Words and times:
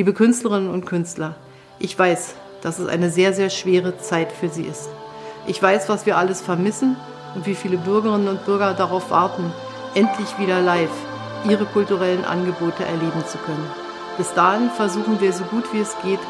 Liebe 0.00 0.14
Künstlerinnen 0.14 0.70
und 0.70 0.86
Künstler, 0.86 1.34
ich 1.78 1.98
weiß, 1.98 2.34
dass 2.62 2.78
es 2.78 2.88
eine 2.88 3.10
sehr, 3.10 3.34
sehr 3.34 3.50
schwere 3.50 3.98
Zeit 3.98 4.32
für 4.32 4.48
Sie 4.48 4.62
ist. 4.62 4.88
Ich 5.46 5.62
weiß, 5.62 5.90
was 5.90 6.06
wir 6.06 6.16
alles 6.16 6.40
vermissen 6.40 6.96
und 7.34 7.44
wie 7.44 7.54
viele 7.54 7.76
Bürgerinnen 7.76 8.28
und 8.28 8.46
Bürger 8.46 8.72
darauf 8.72 9.10
warten, 9.10 9.52
endlich 9.94 10.38
wieder 10.38 10.62
live 10.62 10.88
ihre 11.46 11.66
kulturellen 11.66 12.24
Angebote 12.24 12.82
erleben 12.82 13.22
zu 13.26 13.36
können. 13.36 13.70
Bis 14.16 14.32
dahin 14.32 14.70
versuchen 14.70 15.20
wir 15.20 15.34
so 15.34 15.44
gut 15.44 15.70
wie 15.74 15.80
es 15.80 15.94
geht, 16.02 16.20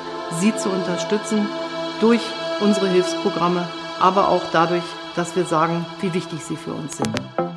Sie 0.40 0.52
zu 0.56 0.68
unterstützen 0.68 1.46
durch 2.00 2.22
unsere 2.58 2.88
Hilfsprogramme, 2.88 3.68
aber 4.00 4.30
auch 4.30 4.42
dadurch, 4.50 4.82
dass 5.14 5.36
wir 5.36 5.44
sagen, 5.44 5.86
wie 6.00 6.12
wichtig 6.12 6.40
Sie 6.42 6.56
für 6.56 6.72
uns 6.72 6.96
sind. 6.96 7.49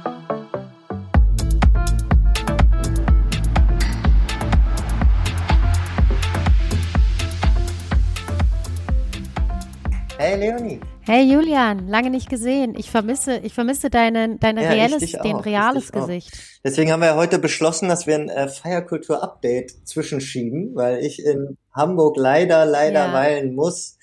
Hey 11.05 11.29
Julian, 11.29 11.89
lange 11.89 12.09
nicht 12.09 12.29
gesehen. 12.29 12.75
Ich 12.77 12.89
vermisse, 12.89 13.37
ich 13.39 13.53
vermisse 13.53 13.89
deine, 13.89 14.37
deine 14.37 14.63
Ja, 14.63 14.87
den 15.21 15.35
auch, 15.35 15.45
reales. 15.45 15.91
Gesicht. 15.91 16.31
Deswegen 16.63 16.93
haben 16.93 17.01
wir 17.01 17.07
ja 17.07 17.15
heute 17.17 17.39
beschlossen, 17.39 17.89
dass 17.89 18.07
wir 18.07 18.15
ein 18.15 18.29
äh, 18.29 18.47
Feierkultur-Update 18.47 19.85
zwischenschieben, 19.85 20.71
weil 20.75 20.99
ich 21.03 21.25
in 21.25 21.57
Hamburg 21.73 22.15
leider, 22.15 22.65
leider 22.65 23.07
Ja. 23.07 23.13
weilen 23.13 23.53
muss, 23.53 23.97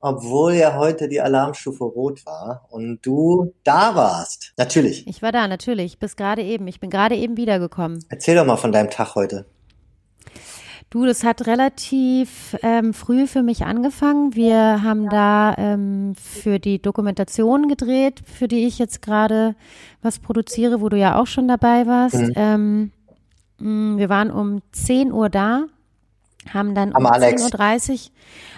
obwohl 0.00 0.54
ja 0.54 0.78
heute 0.78 1.08
die 1.08 1.20
Alarmstufe 1.20 1.84
rot 1.84 2.24
war 2.24 2.66
und 2.70 3.00
du 3.04 3.52
da 3.64 3.94
warst. 3.94 4.54
Natürlich. 4.56 5.06
Ich 5.06 5.20
war 5.20 5.32
da, 5.32 5.48
natürlich, 5.48 5.98
bis 5.98 6.16
gerade 6.16 6.42
eben. 6.42 6.66
Ich 6.66 6.80
bin 6.80 6.88
gerade 6.88 7.14
eben 7.16 7.36
wiedergekommen. 7.36 8.02
Erzähl 8.08 8.36
doch 8.36 8.46
mal 8.46 8.56
von 8.56 8.72
deinem 8.72 8.88
Tag 8.88 9.14
heute. 9.16 9.44
Du, 10.90 11.04
das 11.04 11.22
hat 11.22 11.46
relativ 11.46 12.56
ähm, 12.62 12.94
früh 12.94 13.26
für 13.26 13.42
mich 13.42 13.66
angefangen. 13.66 14.34
Wir 14.34 14.82
haben 14.82 15.10
da 15.10 15.54
ähm, 15.58 16.14
für 16.14 16.58
die 16.58 16.80
Dokumentation 16.80 17.68
gedreht, 17.68 18.22
für 18.24 18.48
die 18.48 18.66
ich 18.66 18.78
jetzt 18.78 19.02
gerade 19.02 19.54
was 20.00 20.18
produziere, 20.18 20.80
wo 20.80 20.88
du 20.88 20.96
ja 20.96 21.20
auch 21.20 21.26
schon 21.26 21.46
dabei 21.46 21.86
warst. 21.86 22.16
Mhm. 22.16 22.32
Ähm, 22.36 22.92
mh, 23.58 23.98
wir 23.98 24.08
waren 24.08 24.30
um 24.30 24.62
10 24.72 25.12
Uhr 25.12 25.28
da, 25.28 25.64
haben 26.54 26.74
dann 26.74 26.94
Am 26.94 27.04
um 27.04 27.06
Alex. 27.12 27.44
10.30 27.44 27.92
Uhr 27.92 28.10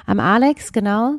am 0.07 0.21
Alex, 0.21 0.73
genau, 0.73 1.15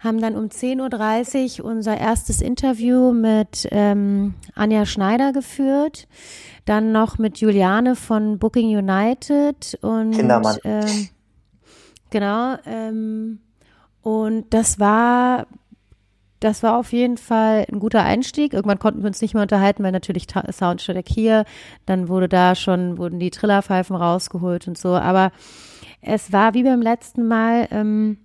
haben 0.00 0.20
dann 0.20 0.34
um 0.34 0.46
10.30 0.46 1.60
Uhr 1.60 1.70
unser 1.70 1.98
erstes 1.98 2.40
Interview 2.40 3.12
mit 3.12 3.68
ähm, 3.70 4.34
Anja 4.54 4.86
Schneider 4.86 5.32
geführt, 5.32 6.08
dann 6.64 6.92
noch 6.92 7.18
mit 7.18 7.38
Juliane 7.38 7.96
von 7.96 8.38
Booking 8.38 8.76
United 8.76 9.78
und 9.82 10.12
Kindermann. 10.12 10.58
Ähm, 10.64 11.08
genau, 12.10 12.56
ähm, 12.66 13.40
und 14.02 14.52
das 14.52 14.78
war 14.78 15.46
das 16.44 16.62
war 16.62 16.76
auf 16.76 16.92
jeden 16.92 17.16
Fall 17.16 17.64
ein 17.72 17.80
guter 17.80 18.02
Einstieg. 18.02 18.52
Irgendwann 18.52 18.78
konnten 18.78 19.02
wir 19.02 19.06
uns 19.06 19.22
nicht 19.22 19.32
mehr 19.32 19.42
unterhalten, 19.42 19.82
weil 19.82 19.92
natürlich 19.92 20.26
Ta 20.26 20.44
Soundcheck 20.52 21.08
hier, 21.08 21.46
dann 21.86 22.08
wurde 22.08 22.28
da 22.28 22.54
schon, 22.54 22.98
wurden 22.98 23.18
die 23.18 23.30
Trillerpfeifen 23.30 23.96
rausgeholt 23.96 24.68
und 24.68 24.76
so. 24.76 24.90
Aber 24.90 25.32
es 26.02 26.32
war 26.32 26.52
wie 26.52 26.62
beim 26.62 26.82
letzten 26.82 27.26
Mal 27.26 27.66
ähm, 27.70 28.18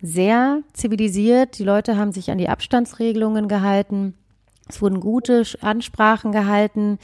sehr 0.00 0.62
zivilisiert. 0.74 1.58
Die 1.58 1.64
Leute 1.64 1.96
haben 1.96 2.12
sich 2.12 2.30
an 2.30 2.38
die 2.38 2.48
Abstandsregelungen 2.48 3.48
gehalten. 3.48 4.14
Es 4.70 4.80
wurden 4.80 5.00
gute 5.00 5.44
Ansprachen 5.60 6.30
gehalten. 6.30 6.98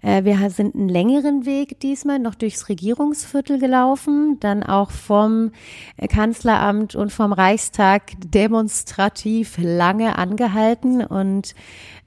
Äh, 0.00 0.24
wir 0.24 0.50
sind 0.50 0.74
einen 0.74 0.88
längeren 0.88 1.44
Weg 1.44 1.78
diesmal 1.80 2.18
noch 2.18 2.34
durchs 2.34 2.68
Regierungsviertel 2.68 3.58
gelaufen, 3.58 4.38
dann 4.40 4.62
auch 4.62 4.90
vom 4.90 5.52
äh, 5.98 6.08
Kanzleramt 6.08 6.94
und 6.94 7.12
vom 7.12 7.32
Reichstag 7.32 8.12
demonstrativ 8.24 9.58
lange 9.58 10.16
angehalten 10.16 11.04
und 11.04 11.54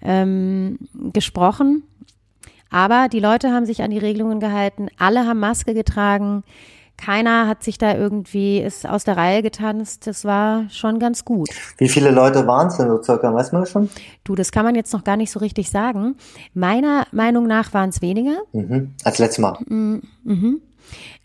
ähm, 0.01 0.79
gesprochen. 1.13 1.83
Aber 2.71 3.07
die 3.07 3.19
Leute 3.19 3.51
haben 3.51 3.67
sich 3.67 3.83
an 3.83 3.91
die 3.91 3.99
Regelungen 3.99 4.39
gehalten. 4.39 4.87
Alle 4.97 5.27
haben 5.27 5.39
Maske 5.39 5.75
getragen. 5.75 6.43
Keiner 6.97 7.47
hat 7.47 7.63
sich 7.63 7.77
da 7.77 7.95
irgendwie 7.95 8.59
ist 8.59 8.87
aus 8.87 9.03
der 9.03 9.17
Reihe 9.17 9.41
getanzt. 9.41 10.07
Das 10.07 10.23
war 10.25 10.69
schon 10.69 10.99
ganz 10.99 11.25
gut. 11.25 11.49
Wie 11.77 11.89
viele 11.89 12.11
Leute 12.11 12.47
waren 12.47 12.67
es 12.67 12.77
denn 12.77 12.87
so 12.87 13.01
circa? 13.01 13.33
Weiß 13.33 13.51
man 13.51 13.63
das 13.63 13.71
schon? 13.71 13.89
Du, 14.23 14.35
das 14.35 14.51
kann 14.51 14.63
man 14.63 14.75
jetzt 14.75 14.93
noch 14.93 15.03
gar 15.03 15.17
nicht 15.17 15.31
so 15.31 15.39
richtig 15.39 15.69
sagen. 15.69 16.15
Meiner 16.53 17.05
Meinung 17.11 17.47
nach 17.47 17.73
waren 17.73 17.89
es 17.89 18.01
weniger. 18.01 18.37
Mhm. 18.53 18.93
Als 19.03 19.19
letztes 19.19 19.39
Mal. 19.39 19.57
Mhm. 19.67 20.61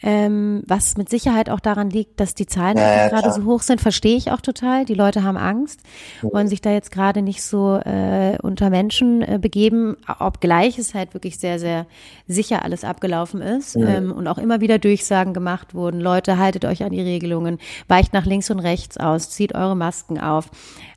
Ähm, 0.03 0.63
was 0.67 0.97
mit 0.97 1.09
Sicherheit 1.09 1.51
auch 1.51 1.61
daran 1.61 1.91
liegt, 1.91 2.21
dass 2.21 2.35
die 2.35 2.47
Zahlen 2.47 2.77
Ja, 2.77 2.85
einfach 2.85 3.17
ja, 3.17 3.21
gerade 3.21 3.33
so 3.33 3.45
hoch 3.45 3.63
sind, 3.63 3.81
verstehe 3.81 4.17
ich 4.17 4.31
auch 4.31 4.41
total. 4.41 4.85
Die 4.85 4.95
Leute 4.95 5.25
haben 5.25 5.37
Angst, 5.37 5.81
wollen 6.23 6.49
sich 6.49 6.61
da 6.61 6.71
jetzt 6.71 6.93
gerade 6.93 7.23
nicht 7.23 7.43
so 7.43 7.77
äh, 7.77 8.39
unter 8.43 8.71
Menschen 8.71 9.23
äh, 9.23 9.39
begeben, 9.41 9.97
obgleich 10.19 10.79
es 10.79 10.95
halt 10.95 11.15
wirklich 11.15 11.39
sehr, 11.39 11.59
sehr 11.59 11.87
sicher 12.27 12.63
alles 12.65 12.85
abgelaufen 12.85 13.41
ist 13.41 13.77
ähm, 13.77 14.13
und 14.13 14.29
auch 14.29 14.39
immer 14.39 14.61
wieder 14.61 14.79
Durchsagen 14.79 15.35
gemacht 15.35 15.75
wurden. 15.75 16.01
Leute, 16.01 16.39
haltet 16.39 16.65
euch 16.65 16.85
an 16.85 16.91
die 16.91 17.01
Regelungen, 17.01 17.59
weicht 17.89 18.13
nach 18.13 18.25
links 18.25 18.51
und 18.51 18.61
rechts 18.61 18.97
aus, 18.97 19.31
zieht 19.31 19.55
eure 19.55 19.77
Masken 19.77 20.21
auf. 20.21 20.51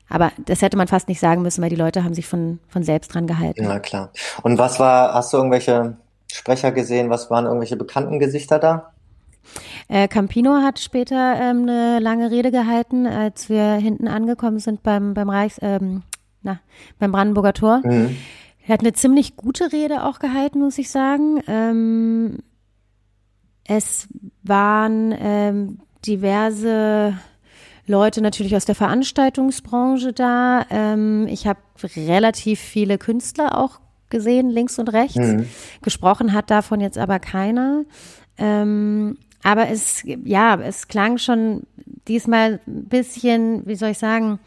Aber 0.08 0.30
das 0.44 0.60
hätte 0.60 0.76
man 0.76 0.88
fast 0.88 1.08
nicht 1.08 1.20
sagen 1.20 1.40
müssen, 1.40 1.62
weil 1.62 1.70
die 1.70 1.76
Leute 1.76 2.04
haben 2.04 2.12
sich 2.12 2.26
von, 2.26 2.58
von 2.68 2.82
selbst 2.82 3.14
dran 3.14 3.26
gehalten. 3.26 3.64
Na 3.64 3.80
klar. 3.80 4.10
Und 4.42 4.58
was 4.58 4.78
war, 4.78 5.14
hast 5.14 5.32
du 5.32 5.38
irgendwelche 5.38 5.96
Sprecher 6.32 6.72
gesehen? 6.72 7.10
Was 7.10 7.30
waren 7.30 7.46
irgendwelche 7.46 7.76
bekannten 7.76 8.18
Gesichter 8.18 8.58
da? 8.58 8.92
Äh, 9.88 10.08
Campino 10.08 10.62
hat 10.62 10.78
später 10.78 11.36
ähm, 11.40 11.62
eine 11.62 11.98
lange 11.98 12.30
Rede 12.30 12.50
gehalten, 12.50 13.06
als 13.06 13.48
wir 13.48 13.74
hinten 13.74 14.08
angekommen 14.08 14.58
sind 14.58 14.82
beim, 14.82 15.14
beim 15.14 15.28
Reichs, 15.28 15.58
ähm, 15.62 16.02
na, 16.42 16.60
beim 16.98 17.12
Brandenburger 17.12 17.52
Tor. 17.52 17.80
Mhm. 17.84 18.16
Er 18.66 18.74
hat 18.74 18.80
eine 18.80 18.92
ziemlich 18.92 19.36
gute 19.36 19.72
Rede 19.72 20.04
auch 20.04 20.18
gehalten, 20.18 20.60
muss 20.60 20.78
ich 20.78 20.90
sagen. 20.90 21.42
Ähm, 21.48 22.38
es 23.64 24.08
waren 24.42 25.14
ähm, 25.18 25.78
diverse 26.06 27.16
Leute 27.86 28.22
natürlich 28.22 28.54
aus 28.54 28.64
der 28.64 28.74
Veranstaltungsbranche 28.74 30.12
da. 30.12 30.64
Ähm, 30.70 31.26
ich 31.28 31.46
habe 31.46 31.60
relativ 31.96 32.60
viele 32.60 32.98
Künstler 32.98 33.58
auch 33.58 33.80
gesehen, 34.12 34.48
links 34.48 34.78
und 34.78 34.92
rechts. 34.92 35.16
Mhm. 35.16 35.46
Gesprochen 35.82 36.32
hat 36.32 36.50
davon 36.50 36.80
jetzt 36.80 36.98
aber 36.98 37.18
keiner. 37.18 37.84
Ähm, 38.38 39.18
aber 39.42 39.68
es, 39.68 40.04
ja, 40.24 40.54
es 40.60 40.86
klang 40.86 41.18
schon 41.18 41.62
diesmal 42.06 42.60
ein 42.66 42.84
bisschen, 42.84 43.66
wie 43.66 43.74
soll 43.74 43.90
ich 43.90 43.98
sagen, 43.98 44.38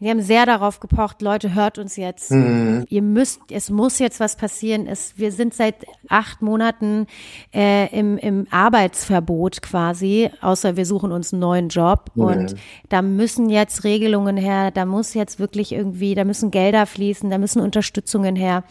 wir 0.00 0.10
haben 0.10 0.22
sehr 0.22 0.46
darauf 0.46 0.80
gepocht, 0.80 1.22
Leute, 1.22 1.54
hört 1.54 1.78
uns 1.78 1.96
jetzt. 1.96 2.30
Mhm. 2.30 2.84
Ihr 2.88 3.02
müsst, 3.02 3.40
es 3.50 3.70
muss 3.70 3.98
jetzt 3.98 4.20
was 4.20 4.36
passieren. 4.36 4.86
Es, 4.86 5.14
wir 5.16 5.32
sind 5.32 5.54
seit 5.54 5.74
acht 6.08 6.42
Monaten 6.42 7.06
äh, 7.54 7.86
im, 7.96 8.16
im 8.18 8.46
Arbeitsverbot 8.50 9.62
quasi, 9.62 10.30
außer 10.40 10.76
wir 10.76 10.86
suchen 10.86 11.12
uns 11.12 11.32
einen 11.32 11.40
neuen 11.40 11.68
Job. 11.68 12.10
Und 12.14 12.54
da 12.88 13.02
müssen 13.02 13.50
jetzt 13.50 13.84
Regelungen 13.84 14.36
her, 14.36 14.70
da 14.70 14.84
muss 14.84 15.14
jetzt 15.14 15.38
wirklich 15.38 15.72
irgendwie, 15.72 16.14
da 16.14 16.24
müssen 16.24 16.50
Gelder 16.50 16.86
fließen, 16.86 17.30
da 17.30 17.38
müssen 17.38 17.60
Unterstützungen 17.60 18.36
her. 18.36 18.64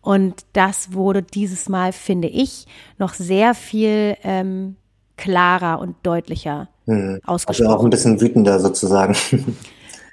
Und 0.00 0.46
das 0.52 0.92
wurde 0.92 1.22
dieses 1.22 1.68
Mal, 1.68 1.92
finde 1.92 2.28
ich, 2.28 2.66
noch 2.98 3.14
sehr 3.14 3.54
viel 3.54 4.16
ähm, 4.22 4.76
klarer 5.16 5.80
und 5.80 5.96
deutlicher 6.04 6.68
Mhm. 6.88 7.20
Also 7.22 7.32
ausgesprochen. 7.34 7.70
auch 7.70 7.84
ein 7.84 7.90
bisschen 7.90 8.20
wütender 8.20 8.58
sozusagen. 8.58 9.14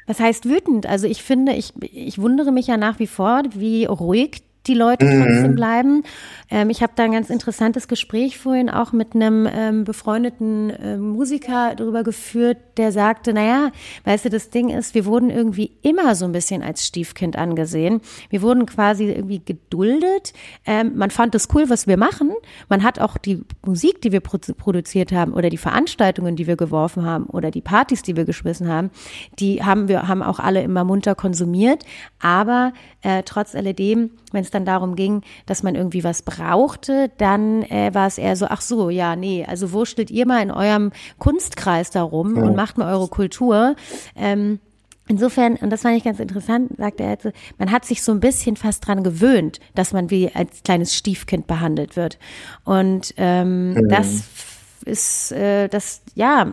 Was 0.08 0.20
heißt 0.20 0.46
wütend? 0.46 0.86
Also 0.86 1.08
ich 1.08 1.24
finde, 1.24 1.54
ich, 1.54 1.74
ich 1.82 2.20
wundere 2.20 2.52
mich 2.52 2.68
ja 2.68 2.78
nach 2.78 3.00
wie 3.00 3.08
vor, 3.08 3.42
wie 3.56 3.86
ruhig 3.86 4.44
die 4.68 4.74
Leute 4.74 5.06
trotzdem 5.06 5.56
bleiben. 5.56 6.04
Ähm, 6.50 6.70
ich 6.70 6.82
habe 6.82 6.94
da 6.96 7.04
ein 7.04 7.12
ganz 7.12 7.30
interessantes 7.30 7.88
Gespräch 7.88 8.38
vorhin 8.38 8.70
auch 8.70 8.92
mit 8.92 9.16
einem 9.16 9.48
ähm, 9.52 9.84
befreundeten 9.84 10.70
äh, 10.70 10.98
Musiker 10.98 11.74
darüber 11.76 12.04
geführt, 12.04 12.58
der 12.78 12.92
sagte, 12.92 13.34
naja, 13.34 13.72
weißt 14.04 14.26
du, 14.26 14.30
das 14.30 14.50
Ding 14.50 14.70
ist, 14.70 14.96
wir 14.96 15.06
wurden 15.06 15.30
irgendwie 15.30 15.72
immer 15.82 16.16
so 16.16 16.26
ein 16.26 16.32
bisschen 16.32 16.62
als 16.62 16.86
Stiefkind 16.86 17.38
angesehen. 17.38 18.02
Wir 18.30 18.42
wurden 18.42 18.66
quasi 18.66 19.06
irgendwie 19.06 19.42
geduldet. 19.44 20.34
Ähm, 20.66 20.94
man 20.96 21.12
fand 21.12 21.36
es 21.36 21.48
cool, 21.54 21.70
was 21.70 21.88
wir 21.88 21.98
machen. 21.98 22.32
Man 22.70 22.84
hat 22.84 23.00
auch 23.00 23.18
die 23.18 23.42
Musik, 23.66 24.02
die 24.02 24.12
wir 24.12 24.20
pro 24.20 24.36
produziert 24.58 25.12
haben 25.14 25.34
oder 25.34 25.50
die 25.50 25.58
Veranstaltungen, 25.58 26.36
die 26.36 26.46
wir 26.46 26.58
geworfen 26.58 27.06
haben 27.06 27.26
oder 27.26 27.52
die 27.52 27.62
Partys, 27.62 28.02
die 28.02 28.16
wir 28.18 28.26
geschmissen 28.26 28.68
haben, 28.68 28.92
die 29.40 29.64
haben 29.64 29.88
wir 29.88 30.08
haben 30.08 30.22
auch 30.22 30.40
alle 30.40 30.62
immer 30.62 30.84
munter 30.84 31.16
konsumiert. 31.16 31.86
Aber 32.20 32.74
äh, 33.02 33.24
trotz 33.24 33.56
alledem, 33.56 34.12
wenn 34.32 34.44
es 34.44 34.52
dann 34.56 34.66
darum 34.66 34.96
ging, 34.96 35.22
dass 35.46 35.62
man 35.62 35.76
irgendwie 35.76 36.04
was 36.04 36.24
brauchte, 36.24 37.12
dann 37.20 37.62
äh, 37.64 37.94
war 37.94 38.08
es 38.08 38.18
eher 38.18 38.36
so, 38.36 38.48
ach 38.50 38.62
so, 38.62 38.90
ja, 38.90 39.16
nee, 39.16 39.46
also 39.48 39.72
wurschtelt 39.72 40.10
ihr 40.10 40.26
mal 40.26 40.42
in 40.42 40.50
eurem 40.50 40.92
Kunstkreis 41.20 41.92
darum 41.92 42.38
und 42.38 42.56
macht 42.56 42.78
mal 42.80 42.92
eure 42.92 43.08
Kultur. 43.08 43.76
Ähm, 44.16 44.60
Insofern, 45.08 45.58
und 45.58 45.70
das 45.70 45.84
fand 45.84 45.96
ich 45.96 46.04
ganz 46.04 46.20
interessant, 46.20 46.78
sagte 46.80 47.04
er, 47.04 47.20
man 47.60 47.70
hat 47.72 47.86
sich 47.86 48.02
so 48.02 48.12
ein 48.12 48.20
bisschen 48.20 48.56
fast 48.56 48.88
dran 48.88 49.04
gewöhnt, 49.04 49.60
dass 49.76 49.94
man 49.94 50.10
wie 50.10 50.32
als 50.34 50.64
kleines 50.64 50.96
Stiefkind 50.96 51.46
behandelt 51.46 51.96
wird. 51.96 52.18
Und 52.64 53.14
ähm, 53.18 53.88
das 53.88 54.08
f- 54.08 54.82
ist 54.84 55.32
äh, 55.32 55.68
das, 55.68 56.02
ja, 56.16 56.52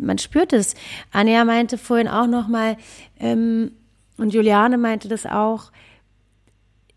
man 0.00 0.18
spürt 0.18 0.52
es. 0.52 0.74
Anja 1.12 1.44
meinte 1.44 1.78
vorhin 1.78 2.08
auch 2.08 2.26
nochmal, 2.26 2.76
ähm, 3.20 3.70
und 4.18 4.34
Juliane 4.34 4.78
meinte 4.78 5.06
das 5.06 5.24
auch, 5.24 5.70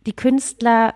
die 0.06 0.16
Künstler 0.16 0.94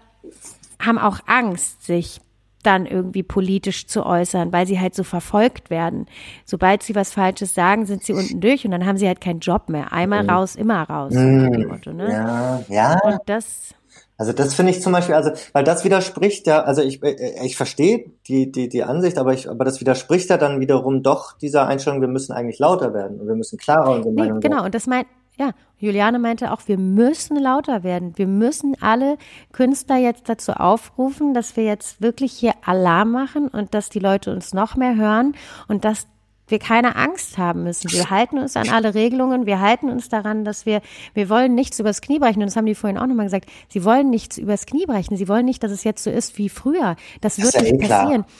haben 0.80 0.98
auch 0.98 1.20
Angst, 1.26 1.84
sich 1.84 2.22
dann 2.64 2.86
irgendwie 2.86 3.24
politisch 3.24 3.88
zu 3.88 4.06
äußern, 4.06 4.52
weil 4.52 4.68
sie 4.68 4.80
halt 4.80 4.94
so 4.94 5.04
verfolgt 5.04 5.70
werden. 5.70 6.08
Sobald 6.46 6.84
sie 6.84 6.96
was 6.96 7.14
Falsches 7.14 7.54
sagen, 7.54 7.86
sind 7.86 8.04
sie 8.04 8.14
unten 8.14 8.42
durch 8.42 8.66
und 8.66 8.72
dann 8.72 8.86
haben 8.86 8.98
sie 8.98 9.08
halt 9.08 9.22
keinen 9.22 9.40
Job 9.40 9.70
mehr. 9.70 9.94
Einmal 9.94 10.24
mhm. 10.24 10.30
raus, 10.30 10.56
immer 10.56 10.84
raus. 10.84 11.14
Mhm. 11.14 11.68
Motto, 11.70 11.94
ne? 11.94 12.12
Ja, 12.12 12.64
ja. 12.68 13.00
Und 13.04 13.20
das. 13.28 13.74
Also 14.18 14.34
das 14.34 14.54
finde 14.54 14.74
ich 14.74 14.82
zum 14.82 14.92
Beispiel, 14.92 15.16
also 15.16 15.32
weil 15.54 15.64
das 15.64 15.86
widerspricht 15.86 16.46
ja, 16.46 16.62
also 16.64 16.82
ich 16.82 17.02
äh, 17.02 17.46
ich 17.46 17.56
verstehe 17.56 18.12
die 18.28 18.52
die 18.52 18.68
die 18.68 18.84
Ansicht, 18.84 19.18
aber 19.18 19.34
ich 19.34 19.50
aber 19.50 19.64
das 19.64 19.80
widerspricht 19.80 20.30
ja 20.30 20.36
dann 20.36 20.60
wiederum 20.60 21.04
doch 21.04 21.38
dieser 21.38 21.68
Einstellung, 21.68 22.02
wir 22.02 22.10
müssen 22.10 22.34
eigentlich 22.34 22.60
lauter 22.60 22.94
werden 22.94 23.22
und 23.22 23.28
wir 23.30 23.36
müssen 23.36 23.58
klarer 23.58 23.92
unsere 23.92 24.14
nee, 24.14 24.24
Meinung 24.24 24.42
Genau, 24.42 24.66
und 24.66 24.76
das 24.76 24.88
meint 24.88 25.08
ja, 25.40 25.52
Juliane 25.78 26.20
meinte 26.20 26.52
auch, 26.52 26.68
wir 26.68 26.78
müssen 26.78 27.38
lauter 27.38 27.84
werden. 27.84 28.18
Wir 28.18 28.28
müssen 28.28 28.76
alle 28.82 29.18
Künstler 29.54 29.96
jetzt 29.96 30.28
dazu 30.28 30.52
aufrufen, 30.52 31.34
dass 31.34 31.56
wir 31.56 31.64
jetzt 31.64 32.02
wirklich 32.02 32.34
hier 32.34 32.54
Alarm 32.66 33.12
machen 33.12 33.48
und 33.48 33.74
dass 33.74 33.90
die 33.90 34.00
Leute 34.00 34.34
uns 34.34 34.54
noch 34.54 34.76
mehr 34.76 34.96
hören 34.96 35.36
und 35.70 35.86
dass 35.86 36.08
wir 36.50 36.60
keine 36.60 36.96
Angst 36.96 37.38
haben 37.38 37.64
müssen. 37.64 37.92
Wir 37.92 38.10
halten 38.10 38.40
uns 38.40 38.58
an 38.58 38.70
alle 38.70 38.96
Regelungen. 38.96 39.46
Wir 39.46 39.62
halten 39.62 39.90
uns 39.90 40.10
daran, 40.10 40.44
dass 40.44 40.66
wir, 40.66 40.82
wir 41.14 41.30
wollen 41.30 41.56
nichts 41.56 41.80
übers 41.80 42.02
Knie 42.02 42.20
brechen. 42.20 42.42
Und 42.42 42.48
das 42.48 42.56
haben 42.56 42.66
die 42.66 42.76
vorhin 42.76 42.98
auch 42.98 43.06
nochmal 43.06 43.28
gesagt. 43.28 43.50
Sie 43.70 43.86
wollen 43.86 44.10
nichts 44.10 44.38
übers 44.38 44.66
Knie 44.66 44.86
brechen. 44.86 45.16
Sie 45.16 45.28
wollen 45.28 45.46
nicht, 45.46 45.64
dass 45.64 45.72
es 45.72 45.84
jetzt 45.84 46.04
so 46.04 46.10
ist 46.10 46.38
wie 46.38 46.50
früher. 46.50 46.96
Das, 47.22 47.36
das 47.36 47.46
wird 47.46 47.54
ja 47.54 47.62
nicht 47.62 47.84
eh 47.84 47.88
passieren. 47.88 48.24
Klar. 48.24 48.36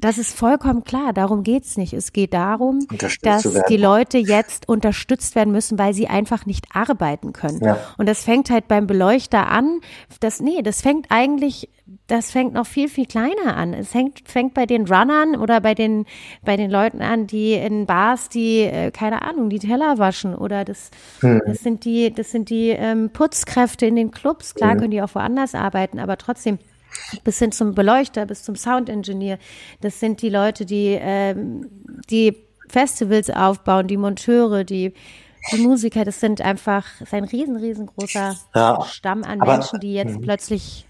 Das 0.00 0.18
ist 0.18 0.36
vollkommen 0.36 0.84
klar. 0.84 1.12
Darum 1.12 1.42
geht's 1.42 1.76
nicht. 1.76 1.92
Es 1.92 2.12
geht 2.12 2.32
darum, 2.32 2.86
dass 3.22 3.48
die 3.68 3.76
Leute 3.76 4.18
jetzt 4.18 4.68
unterstützt 4.68 5.36
werden 5.36 5.52
müssen, 5.52 5.78
weil 5.78 5.92
sie 5.92 6.08
einfach 6.08 6.46
nicht 6.46 6.66
arbeiten 6.74 7.32
können. 7.32 7.60
Ja. 7.62 7.78
Und 7.98 8.08
das 8.08 8.24
fängt 8.24 8.50
halt 8.50 8.68
beim 8.68 8.86
Beleuchter 8.86 9.48
an. 9.48 9.80
Das, 10.20 10.40
nee, 10.40 10.62
das 10.62 10.80
fängt 10.80 11.06
eigentlich, 11.10 11.68
das 12.06 12.30
fängt 12.30 12.54
noch 12.54 12.66
viel, 12.66 12.88
viel 12.88 13.06
kleiner 13.06 13.56
an. 13.56 13.74
Es 13.74 13.90
fängt, 13.90 14.28
fängt 14.28 14.54
bei 14.54 14.66
den 14.66 14.86
Runnern 14.86 15.36
oder 15.36 15.60
bei 15.60 15.74
den, 15.74 16.06
bei 16.42 16.56
den 16.56 16.70
Leuten 16.70 17.02
an, 17.02 17.26
die 17.26 17.52
in 17.52 17.86
Bars, 17.86 18.28
die, 18.30 18.60
äh, 18.60 18.90
keine 18.90 19.22
Ahnung, 19.22 19.50
die 19.50 19.58
Teller 19.58 19.98
waschen 19.98 20.34
oder 20.34 20.64
das, 20.64 20.90
hm. 21.20 21.42
das 21.46 21.58
sind 21.58 21.84
die, 21.84 22.12
das 22.12 22.30
sind 22.30 22.48
die 22.48 22.70
ähm, 22.70 23.10
Putzkräfte 23.10 23.86
in 23.86 23.96
den 23.96 24.10
Clubs. 24.10 24.54
Klar 24.54 24.72
hm. 24.72 24.78
können 24.78 24.90
die 24.90 25.02
auch 25.02 25.14
woanders 25.14 25.54
arbeiten, 25.54 25.98
aber 26.00 26.16
trotzdem 26.16 26.58
bis 27.24 27.38
hin 27.38 27.52
zum 27.52 27.74
Beleuchter, 27.74 28.26
bis 28.26 28.42
zum 28.42 28.56
Sound-Engineer. 28.56 29.38
Das 29.80 30.00
sind 30.00 30.22
die 30.22 30.28
Leute, 30.28 30.66
die, 30.66 30.98
ähm, 31.00 31.68
die 32.10 32.36
Festivals 32.68 33.30
aufbauen, 33.30 33.86
die 33.86 33.96
Monteure, 33.96 34.64
die, 34.64 34.94
die 35.52 35.58
Musiker. 35.58 36.04
Das 36.04 36.20
sind 36.20 36.40
einfach, 36.40 36.86
das 36.98 37.08
ist 37.08 37.14
ein 37.14 37.24
riesen, 37.24 37.56
riesengroßer 37.56 38.36
ja, 38.54 38.84
Stamm 38.84 39.24
an 39.24 39.40
aber, 39.40 39.52
Menschen, 39.52 39.80
die 39.80 39.94
jetzt 39.94 40.16
mh. 40.16 40.20
plötzlich 40.22 40.86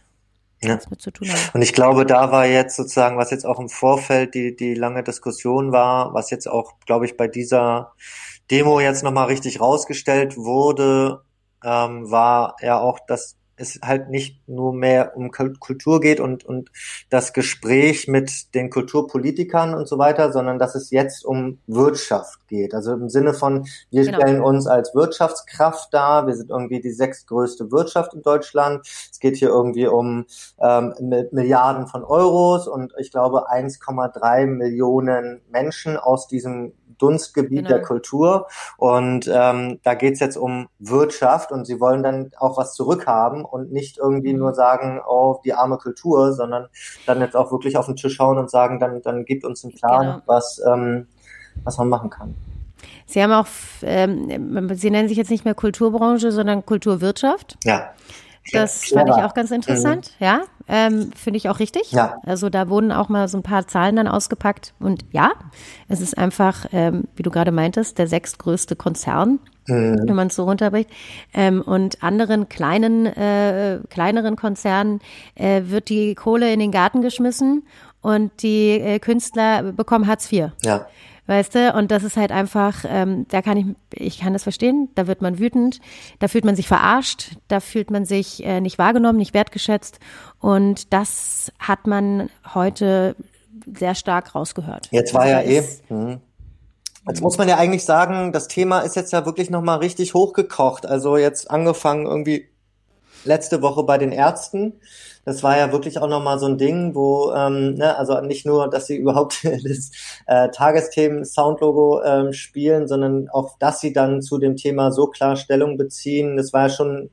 ja. 0.62 0.78
mit 0.90 1.00
zu 1.00 1.10
tun 1.10 1.28
haben. 1.28 1.40
Und 1.54 1.62
ich 1.62 1.72
glaube, 1.72 2.06
da 2.06 2.30
war 2.30 2.46
jetzt 2.46 2.76
sozusagen, 2.76 3.18
was 3.18 3.30
jetzt 3.30 3.44
auch 3.44 3.58
im 3.58 3.68
Vorfeld 3.68 4.34
die, 4.34 4.54
die 4.56 4.74
lange 4.74 5.02
Diskussion 5.02 5.72
war, 5.72 6.14
was 6.14 6.30
jetzt 6.30 6.48
auch, 6.48 6.74
glaube 6.86 7.04
ich, 7.04 7.16
bei 7.16 7.28
dieser 7.28 7.92
Demo 8.50 8.80
jetzt 8.80 9.02
nochmal 9.02 9.26
richtig 9.26 9.60
rausgestellt 9.60 10.36
wurde, 10.36 11.22
ähm, 11.64 12.10
war 12.10 12.56
ja 12.60 12.80
auch, 12.80 12.98
dass 13.06 13.36
es 13.62 13.80
halt 13.82 14.10
nicht 14.10 14.46
nur 14.48 14.74
mehr 14.74 15.16
um 15.16 15.30
Kultur 15.30 16.00
geht 16.00 16.20
und, 16.20 16.44
und 16.44 16.70
das 17.08 17.32
Gespräch 17.32 18.08
mit 18.08 18.54
den 18.54 18.68
Kulturpolitikern 18.68 19.74
und 19.74 19.88
so 19.88 19.98
weiter, 19.98 20.32
sondern 20.32 20.58
dass 20.58 20.74
es 20.74 20.90
jetzt 20.90 21.24
um 21.24 21.58
Wirtschaft 21.66 22.46
geht. 22.48 22.74
Also 22.74 22.92
im 22.92 23.08
Sinne 23.08 23.32
von, 23.32 23.66
wir 23.90 24.04
genau. 24.04 24.18
stellen 24.18 24.42
uns 24.42 24.66
als 24.66 24.94
Wirtschaftskraft 24.94 25.94
dar, 25.94 26.26
wir 26.26 26.34
sind 26.34 26.50
irgendwie 26.50 26.80
die 26.80 26.92
sechstgrößte 26.92 27.70
Wirtschaft 27.72 28.14
in 28.14 28.22
Deutschland. 28.22 28.86
Es 29.10 29.18
geht 29.20 29.36
hier 29.36 29.48
irgendwie 29.48 29.86
um 29.86 30.26
ähm, 30.60 30.94
Milliarden 31.30 31.86
von 31.86 32.04
Euros 32.04 32.68
und 32.68 32.92
ich 32.98 33.10
glaube 33.10 33.50
1,3 33.50 34.46
Millionen 34.46 35.40
Menschen 35.50 35.96
aus 35.96 36.26
diesem 36.26 36.72
Dunstgebiet 37.02 37.58
genau. 37.58 37.68
der 37.68 37.82
Kultur. 37.82 38.46
Und 38.78 39.28
ähm, 39.32 39.80
da 39.82 39.94
geht's 39.94 40.20
jetzt 40.20 40.36
um 40.36 40.68
Wirtschaft 40.78 41.52
und 41.52 41.66
sie 41.66 41.80
wollen 41.80 42.02
dann 42.02 42.30
auch 42.38 42.56
was 42.56 42.74
zurückhaben 42.74 43.44
und 43.52 43.70
nicht 43.70 43.98
irgendwie 43.98 44.32
nur 44.32 44.54
sagen, 44.54 45.00
oh, 45.06 45.40
die 45.44 45.52
arme 45.52 45.76
Kultur, 45.76 46.32
sondern 46.32 46.68
dann 47.06 47.20
jetzt 47.20 47.36
auch 47.36 47.52
wirklich 47.52 47.76
auf 47.76 47.86
den 47.86 47.96
Tisch 47.96 48.18
hauen 48.18 48.38
und 48.38 48.50
sagen, 48.50 48.80
dann, 48.80 49.02
dann 49.02 49.24
gibt 49.24 49.44
uns 49.44 49.62
einen 49.62 49.74
Plan, 49.74 50.00
genau. 50.00 50.22
was, 50.26 50.60
ähm, 50.66 51.06
was 51.62 51.76
man 51.76 51.88
machen 51.88 52.08
kann. 52.08 52.34
Sie 53.06 53.22
haben 53.22 53.32
auch, 53.32 53.46
ähm, 53.82 54.74
Sie 54.74 54.90
nennen 54.90 55.08
sich 55.08 55.18
jetzt 55.18 55.30
nicht 55.30 55.44
mehr 55.44 55.54
Kulturbranche, 55.54 56.32
sondern 56.32 56.64
Kulturwirtschaft. 56.64 57.58
Ja. 57.64 57.90
Das 58.50 58.86
fand 58.86 59.08
ich 59.08 59.16
auch 59.16 59.34
ganz 59.34 59.50
interessant, 59.50 60.10
mhm. 60.18 60.26
ja. 60.26 60.40
Ähm, 60.68 61.10
Finde 61.16 61.36
ich 61.36 61.48
auch 61.48 61.58
richtig. 61.58 61.92
Ja. 61.92 62.18
Also 62.24 62.48
da 62.48 62.68
wurden 62.68 62.92
auch 62.92 63.08
mal 63.08 63.28
so 63.28 63.38
ein 63.38 63.42
paar 63.42 63.66
Zahlen 63.66 63.96
dann 63.96 64.08
ausgepackt. 64.08 64.74
Und 64.78 65.04
ja, 65.10 65.32
es 65.88 66.00
ist 66.00 66.16
einfach, 66.16 66.66
ähm, 66.72 67.04
wie 67.16 67.22
du 67.22 67.30
gerade 67.30 67.52
meintest, 67.52 67.98
der 67.98 68.06
sechstgrößte 68.06 68.76
Konzern, 68.76 69.38
mhm. 69.66 70.00
wenn 70.06 70.14
man 70.14 70.28
es 70.28 70.36
so 70.36 70.44
runterbricht. 70.44 70.90
Ähm, 71.34 71.62
und 71.62 72.02
anderen 72.02 72.48
kleinen, 72.48 73.06
äh, 73.06 73.80
kleineren 73.90 74.36
Konzernen 74.36 75.00
äh, 75.34 75.62
wird 75.66 75.88
die 75.88 76.14
Kohle 76.14 76.52
in 76.52 76.60
den 76.60 76.72
Garten 76.72 77.02
geschmissen 77.02 77.64
und 78.00 78.42
die 78.42 78.70
äh, 78.70 78.98
Künstler 78.98 79.72
bekommen 79.72 80.06
Hartz 80.06 80.30
IV. 80.32 80.50
Ja. 80.62 80.86
Weißt 81.26 81.54
du, 81.54 81.72
und 81.74 81.92
das 81.92 82.02
ist 82.02 82.16
halt 82.16 82.32
einfach, 82.32 82.84
ähm, 82.86 83.26
da 83.28 83.42
kann 83.42 83.56
ich, 83.56 83.66
ich 83.94 84.20
kann 84.20 84.32
das 84.32 84.42
verstehen, 84.42 84.88
da 84.96 85.06
wird 85.06 85.22
man 85.22 85.38
wütend, 85.38 85.80
da 86.18 86.26
fühlt 86.26 86.44
man 86.44 86.56
sich 86.56 86.66
verarscht, 86.66 87.36
da 87.46 87.60
fühlt 87.60 87.92
man 87.92 88.04
sich 88.04 88.44
äh, 88.44 88.60
nicht 88.60 88.78
wahrgenommen, 88.78 89.18
nicht 89.18 89.32
wertgeschätzt. 89.32 90.00
Und 90.40 90.92
das 90.92 91.52
hat 91.60 91.86
man 91.86 92.28
heute 92.54 93.14
sehr 93.76 93.94
stark 93.94 94.34
rausgehört. 94.34 94.88
Jetzt 94.90 95.14
war 95.14 95.22
also 95.22 95.50
ja 95.50 95.60
eh. 95.60 95.62
Hm. 95.88 96.20
Jetzt 97.06 97.20
muss 97.20 97.38
man 97.38 97.48
ja 97.48 97.56
eigentlich 97.56 97.84
sagen, 97.84 98.32
das 98.32 98.48
Thema 98.48 98.80
ist 98.80 98.94
jetzt 98.96 99.12
ja 99.12 99.26
wirklich 99.26 99.50
nochmal 99.50 99.78
richtig 99.78 100.14
hochgekocht. 100.14 100.86
Also 100.86 101.16
jetzt 101.16 101.50
angefangen 101.50 102.06
irgendwie 102.06 102.48
letzte 103.24 103.62
Woche 103.62 103.84
bei 103.84 103.98
den 103.98 104.12
Ärzten 104.12 104.74
das 105.24 105.42
war 105.42 105.56
ja 105.56 105.70
wirklich 105.70 105.98
auch 106.00 106.08
nochmal 106.08 106.38
so 106.38 106.46
ein 106.46 106.58
Ding, 106.58 106.94
wo, 106.94 107.32
ähm, 107.32 107.74
ne, 107.74 107.96
also 107.96 108.20
nicht 108.20 108.44
nur, 108.44 108.68
dass 108.68 108.86
sie 108.86 108.96
überhaupt 108.96 109.44
das 109.44 109.90
äh, 110.26 110.48
Tagesthemen-Soundlogo 110.50 112.02
ähm, 112.02 112.32
spielen, 112.32 112.88
sondern 112.88 113.28
auch, 113.30 113.56
dass 113.58 113.80
sie 113.80 113.92
dann 113.92 114.20
zu 114.22 114.38
dem 114.38 114.56
Thema 114.56 114.90
so 114.90 115.06
klar 115.06 115.36
Stellung 115.36 115.76
beziehen. 115.76 116.36
Das 116.36 116.52
war 116.52 116.62
ja 116.62 116.68
schon, 116.70 117.10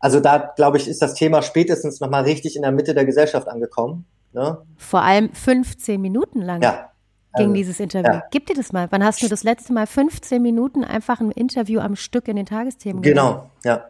also 0.00 0.20
da, 0.20 0.38
glaube 0.38 0.78
ich, 0.78 0.88
ist 0.88 1.02
das 1.02 1.14
Thema 1.14 1.42
spätestens 1.42 2.00
nochmal 2.00 2.22
richtig 2.22 2.56
in 2.56 2.62
der 2.62 2.72
Mitte 2.72 2.94
der 2.94 3.04
Gesellschaft 3.04 3.48
angekommen. 3.48 4.06
Ne? 4.32 4.58
Vor 4.78 5.02
allem 5.02 5.30
15 5.34 6.00
Minuten 6.00 6.40
lang. 6.40 6.62
Ja, 6.62 6.90
ging 7.34 7.48
also, 7.48 7.54
dieses 7.54 7.80
Interview. 7.80 8.12
Ja. 8.12 8.22
Gib 8.30 8.46
dir 8.46 8.54
das 8.54 8.72
mal. 8.72 8.86
Wann 8.90 9.04
hast 9.04 9.22
du 9.22 9.28
das 9.28 9.44
letzte 9.44 9.74
Mal 9.74 9.86
15 9.86 10.40
Minuten 10.40 10.84
einfach 10.84 11.20
ein 11.20 11.30
Interview 11.30 11.80
am 11.80 11.96
Stück 11.96 12.28
in 12.28 12.36
den 12.36 12.46
Tagesthemen 12.46 13.02
Genau, 13.02 13.28
gemacht? 13.28 13.50
ja. 13.64 13.84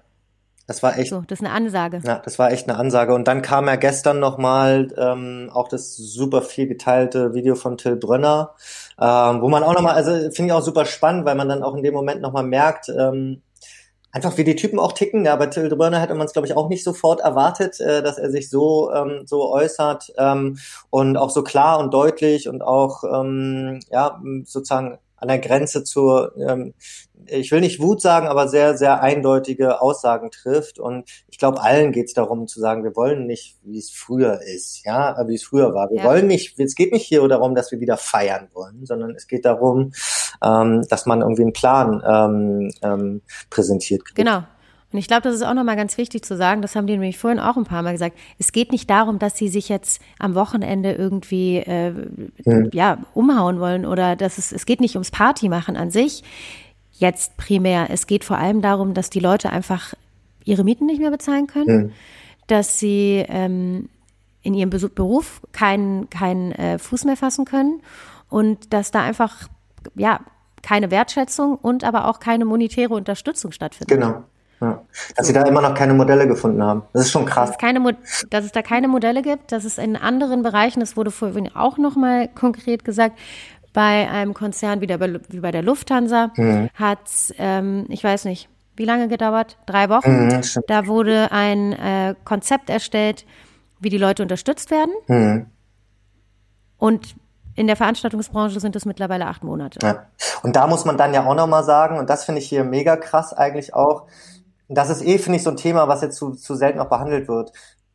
Das 0.72 0.82
war 0.82 0.98
echt. 0.98 1.10
So, 1.10 1.22
das 1.26 1.40
ist 1.40 1.44
eine 1.44 1.54
Ansage. 1.54 2.00
Ja, 2.02 2.22
das 2.24 2.38
war 2.38 2.50
echt 2.50 2.66
eine 2.66 2.78
Ansage. 2.78 3.12
Und 3.12 3.28
dann 3.28 3.42
kam 3.42 3.66
ja 3.66 3.76
gestern 3.76 4.20
nochmal 4.20 4.88
ähm, 4.96 5.50
auch 5.52 5.68
das 5.68 5.94
super 5.94 6.40
viel 6.40 6.66
geteilte 6.66 7.34
Video 7.34 7.56
von 7.56 7.76
Till 7.76 7.96
Brönner, 7.96 8.54
ähm, 8.98 9.42
wo 9.42 9.50
man 9.50 9.64
auch 9.64 9.74
nochmal, 9.74 9.96
also 9.96 10.12
finde 10.30 10.46
ich 10.46 10.52
auch 10.52 10.62
super 10.62 10.86
spannend, 10.86 11.26
weil 11.26 11.34
man 11.34 11.50
dann 11.50 11.62
auch 11.62 11.74
in 11.74 11.82
dem 11.82 11.92
Moment 11.92 12.22
nochmal 12.22 12.44
merkt, 12.44 12.88
ähm, 12.88 13.42
einfach 14.12 14.38
wie 14.38 14.44
die 14.44 14.56
Typen 14.56 14.78
auch 14.78 14.92
ticken. 14.92 15.26
Ja, 15.26 15.36
bei 15.36 15.44
Till 15.48 15.68
Brönner 15.76 16.00
hätte 16.00 16.14
man 16.14 16.26
es, 16.26 16.32
glaube 16.32 16.48
ich, 16.48 16.56
auch 16.56 16.70
nicht 16.70 16.84
sofort 16.84 17.20
erwartet, 17.20 17.78
äh, 17.78 18.02
dass 18.02 18.16
er 18.16 18.30
sich 18.30 18.48
so 18.48 18.90
ähm, 18.94 19.24
so 19.26 19.52
äußert 19.52 20.10
ähm, 20.16 20.56
und 20.88 21.18
auch 21.18 21.28
so 21.28 21.44
klar 21.44 21.80
und 21.80 21.92
deutlich 21.92 22.48
und 22.48 22.62
auch 22.62 23.04
ähm, 23.04 23.80
ja 23.90 24.22
sozusagen 24.44 24.96
an 25.22 25.28
der 25.28 25.38
Grenze 25.38 25.84
zur 25.84 26.32
ähm, 26.36 26.74
ich 27.26 27.50
will 27.50 27.60
nicht 27.60 27.80
Wut 27.80 28.00
sagen, 28.00 28.26
aber 28.26 28.48
sehr, 28.48 28.76
sehr 28.76 29.00
eindeutige 29.00 29.80
Aussagen 29.80 30.30
trifft. 30.30 30.78
Und 30.78 31.08
ich 31.28 31.38
glaube, 31.38 31.62
allen 31.62 31.92
geht 31.92 32.06
es 32.06 32.14
darum 32.14 32.46
zu 32.46 32.60
sagen, 32.60 32.84
wir 32.84 32.96
wollen 32.96 33.26
nicht, 33.26 33.56
wie 33.62 33.78
es 33.78 33.90
früher 33.90 34.40
ist, 34.42 34.84
ja, 34.84 35.16
wie 35.26 35.34
es 35.34 35.44
früher 35.44 35.74
war. 35.74 35.90
Wir 35.90 35.98
ja. 35.98 36.04
wollen 36.04 36.26
nicht, 36.26 36.58
es 36.58 36.74
geht 36.74 36.92
nicht 36.92 37.06
hier 37.06 37.26
darum, 37.28 37.54
dass 37.54 37.70
wir 37.72 37.80
wieder 37.80 37.96
feiern 37.96 38.48
wollen, 38.54 38.84
sondern 38.86 39.12
es 39.12 39.26
geht 39.26 39.44
darum, 39.44 39.92
ähm, 40.42 40.82
dass 40.88 41.06
man 41.06 41.20
irgendwie 41.20 41.42
einen 41.42 41.52
Plan 41.52 42.02
ähm, 42.06 42.72
ähm, 42.82 43.22
präsentiert 43.50 44.04
kriegt. 44.04 44.16
Genau. 44.16 44.42
Und 44.92 44.98
ich 44.98 45.08
glaube, 45.08 45.22
das 45.22 45.34
ist 45.34 45.42
auch 45.42 45.54
nochmal 45.54 45.76
ganz 45.76 45.96
wichtig 45.96 46.24
zu 46.24 46.36
sagen, 46.36 46.62
das 46.62 46.76
haben 46.76 46.86
die 46.86 46.92
nämlich 46.92 47.18
vorhin 47.18 47.40
auch 47.40 47.56
ein 47.56 47.64
paar 47.64 47.82
Mal 47.82 47.92
gesagt. 47.92 48.16
Es 48.38 48.52
geht 48.52 48.72
nicht 48.72 48.90
darum, 48.90 49.18
dass 49.18 49.36
sie 49.36 49.48
sich 49.48 49.68
jetzt 49.68 50.02
am 50.18 50.34
Wochenende 50.34 50.92
irgendwie 50.92 51.58
äh, 51.58 51.92
hm. 52.44 52.70
ja, 52.72 52.98
umhauen 53.14 53.58
wollen 53.60 53.86
oder 53.86 54.16
dass 54.16 54.38
es, 54.38 54.52
es 54.52 54.66
geht 54.66 54.80
nicht 54.80 54.96
ums 54.96 55.10
Party 55.10 55.48
machen 55.48 55.76
an 55.76 55.90
sich 55.90 56.22
jetzt 56.92 57.36
primär. 57.36 57.88
Es 57.90 58.06
geht 58.06 58.24
vor 58.24 58.38
allem 58.38 58.62
darum, 58.62 58.94
dass 58.94 59.10
die 59.10 59.20
Leute 59.20 59.50
einfach 59.50 59.94
ihre 60.44 60.64
Mieten 60.64 60.86
nicht 60.86 61.00
mehr 61.00 61.10
bezahlen 61.10 61.46
können, 61.46 61.76
mhm. 61.76 61.92
dass 62.46 62.78
sie 62.78 63.24
ähm, 63.28 63.88
in 64.42 64.54
ihrem 64.54 64.70
Beruf 64.70 65.40
keinen 65.52 66.10
keinen 66.10 66.52
äh, 66.52 66.78
Fuß 66.78 67.04
mehr 67.04 67.16
fassen 67.16 67.44
können 67.44 67.80
und 68.28 68.72
dass 68.72 68.90
da 68.90 69.02
einfach, 69.02 69.48
ja, 69.94 70.20
keine 70.62 70.90
Wertschätzung 70.90 71.56
und 71.56 71.84
aber 71.84 72.08
auch 72.08 72.20
keine 72.20 72.44
monetäre 72.44 72.94
Unterstützung 72.94 73.52
stattfindet. 73.52 73.98
Genau. 73.98 74.24
Ja. 74.62 74.82
Dass 75.16 75.26
sie 75.26 75.32
da 75.32 75.42
immer 75.42 75.60
noch 75.60 75.74
keine 75.74 75.92
Modelle 75.92 76.28
gefunden 76.28 76.62
haben. 76.62 76.82
Das 76.92 77.02
ist 77.02 77.10
schon 77.10 77.26
krass. 77.26 77.50
Dass 77.50 77.56
es, 77.56 77.60
keine, 77.60 77.96
dass 78.30 78.44
es 78.44 78.52
da 78.52 78.62
keine 78.62 78.86
Modelle 78.86 79.22
gibt, 79.22 79.50
dass 79.50 79.64
es 79.64 79.76
in 79.76 79.96
anderen 79.96 80.42
Bereichen, 80.42 80.80
das 80.80 80.96
wurde 80.96 81.10
vorhin 81.10 81.50
auch 81.54 81.78
nochmal 81.78 82.28
konkret 82.28 82.84
gesagt, 82.84 83.18
bei 83.72 84.08
einem 84.08 84.34
Konzern 84.34 84.80
wie, 84.80 84.86
der, 84.86 85.00
wie 85.00 85.40
bei 85.40 85.50
der 85.50 85.62
Lufthansa 85.62 86.30
mhm. 86.36 86.68
hat, 86.74 87.10
ähm, 87.38 87.86
ich 87.88 88.04
weiß 88.04 88.26
nicht, 88.26 88.48
wie 88.76 88.84
lange 88.84 89.08
gedauert? 89.08 89.58
Drei 89.66 89.88
Wochen. 89.88 90.26
Mhm, 90.26 90.40
da 90.66 90.86
wurde 90.86 91.32
ein 91.32 91.72
äh, 91.72 92.14
Konzept 92.24 92.70
erstellt, 92.70 93.26
wie 93.80 93.90
die 93.90 93.98
Leute 93.98 94.22
unterstützt 94.22 94.70
werden. 94.70 94.92
Mhm. 95.08 95.46
Und 96.78 97.16
in 97.54 97.66
der 97.66 97.76
Veranstaltungsbranche 97.76 98.60
sind 98.60 98.76
es 98.76 98.86
mittlerweile 98.86 99.26
acht 99.26 99.44
Monate. 99.44 99.78
Ja. 99.82 100.06
Und 100.42 100.56
da 100.56 100.66
muss 100.66 100.84
man 100.84 100.96
dann 100.96 101.12
ja 101.12 101.26
auch 101.26 101.34
nochmal 101.34 101.64
sagen, 101.64 101.98
und 101.98 102.08
das 102.08 102.24
finde 102.24 102.40
ich 102.40 102.48
hier 102.48 102.64
mega 102.64 102.96
krass 102.96 103.32
eigentlich 103.32 103.74
auch, 103.74 104.06
das 104.74 104.90
ist 104.90 105.02
eh, 105.02 105.18
finde 105.18 105.36
ich, 105.38 105.42
so 105.42 105.50
ein 105.50 105.56
Thema, 105.56 105.88
was 105.88 106.02
jetzt 106.02 106.16
zu, 106.16 106.32
zu 106.32 106.54
selten 106.54 106.80
auch 106.80 106.88
behandelt 106.88 107.28
wird. 107.28 107.52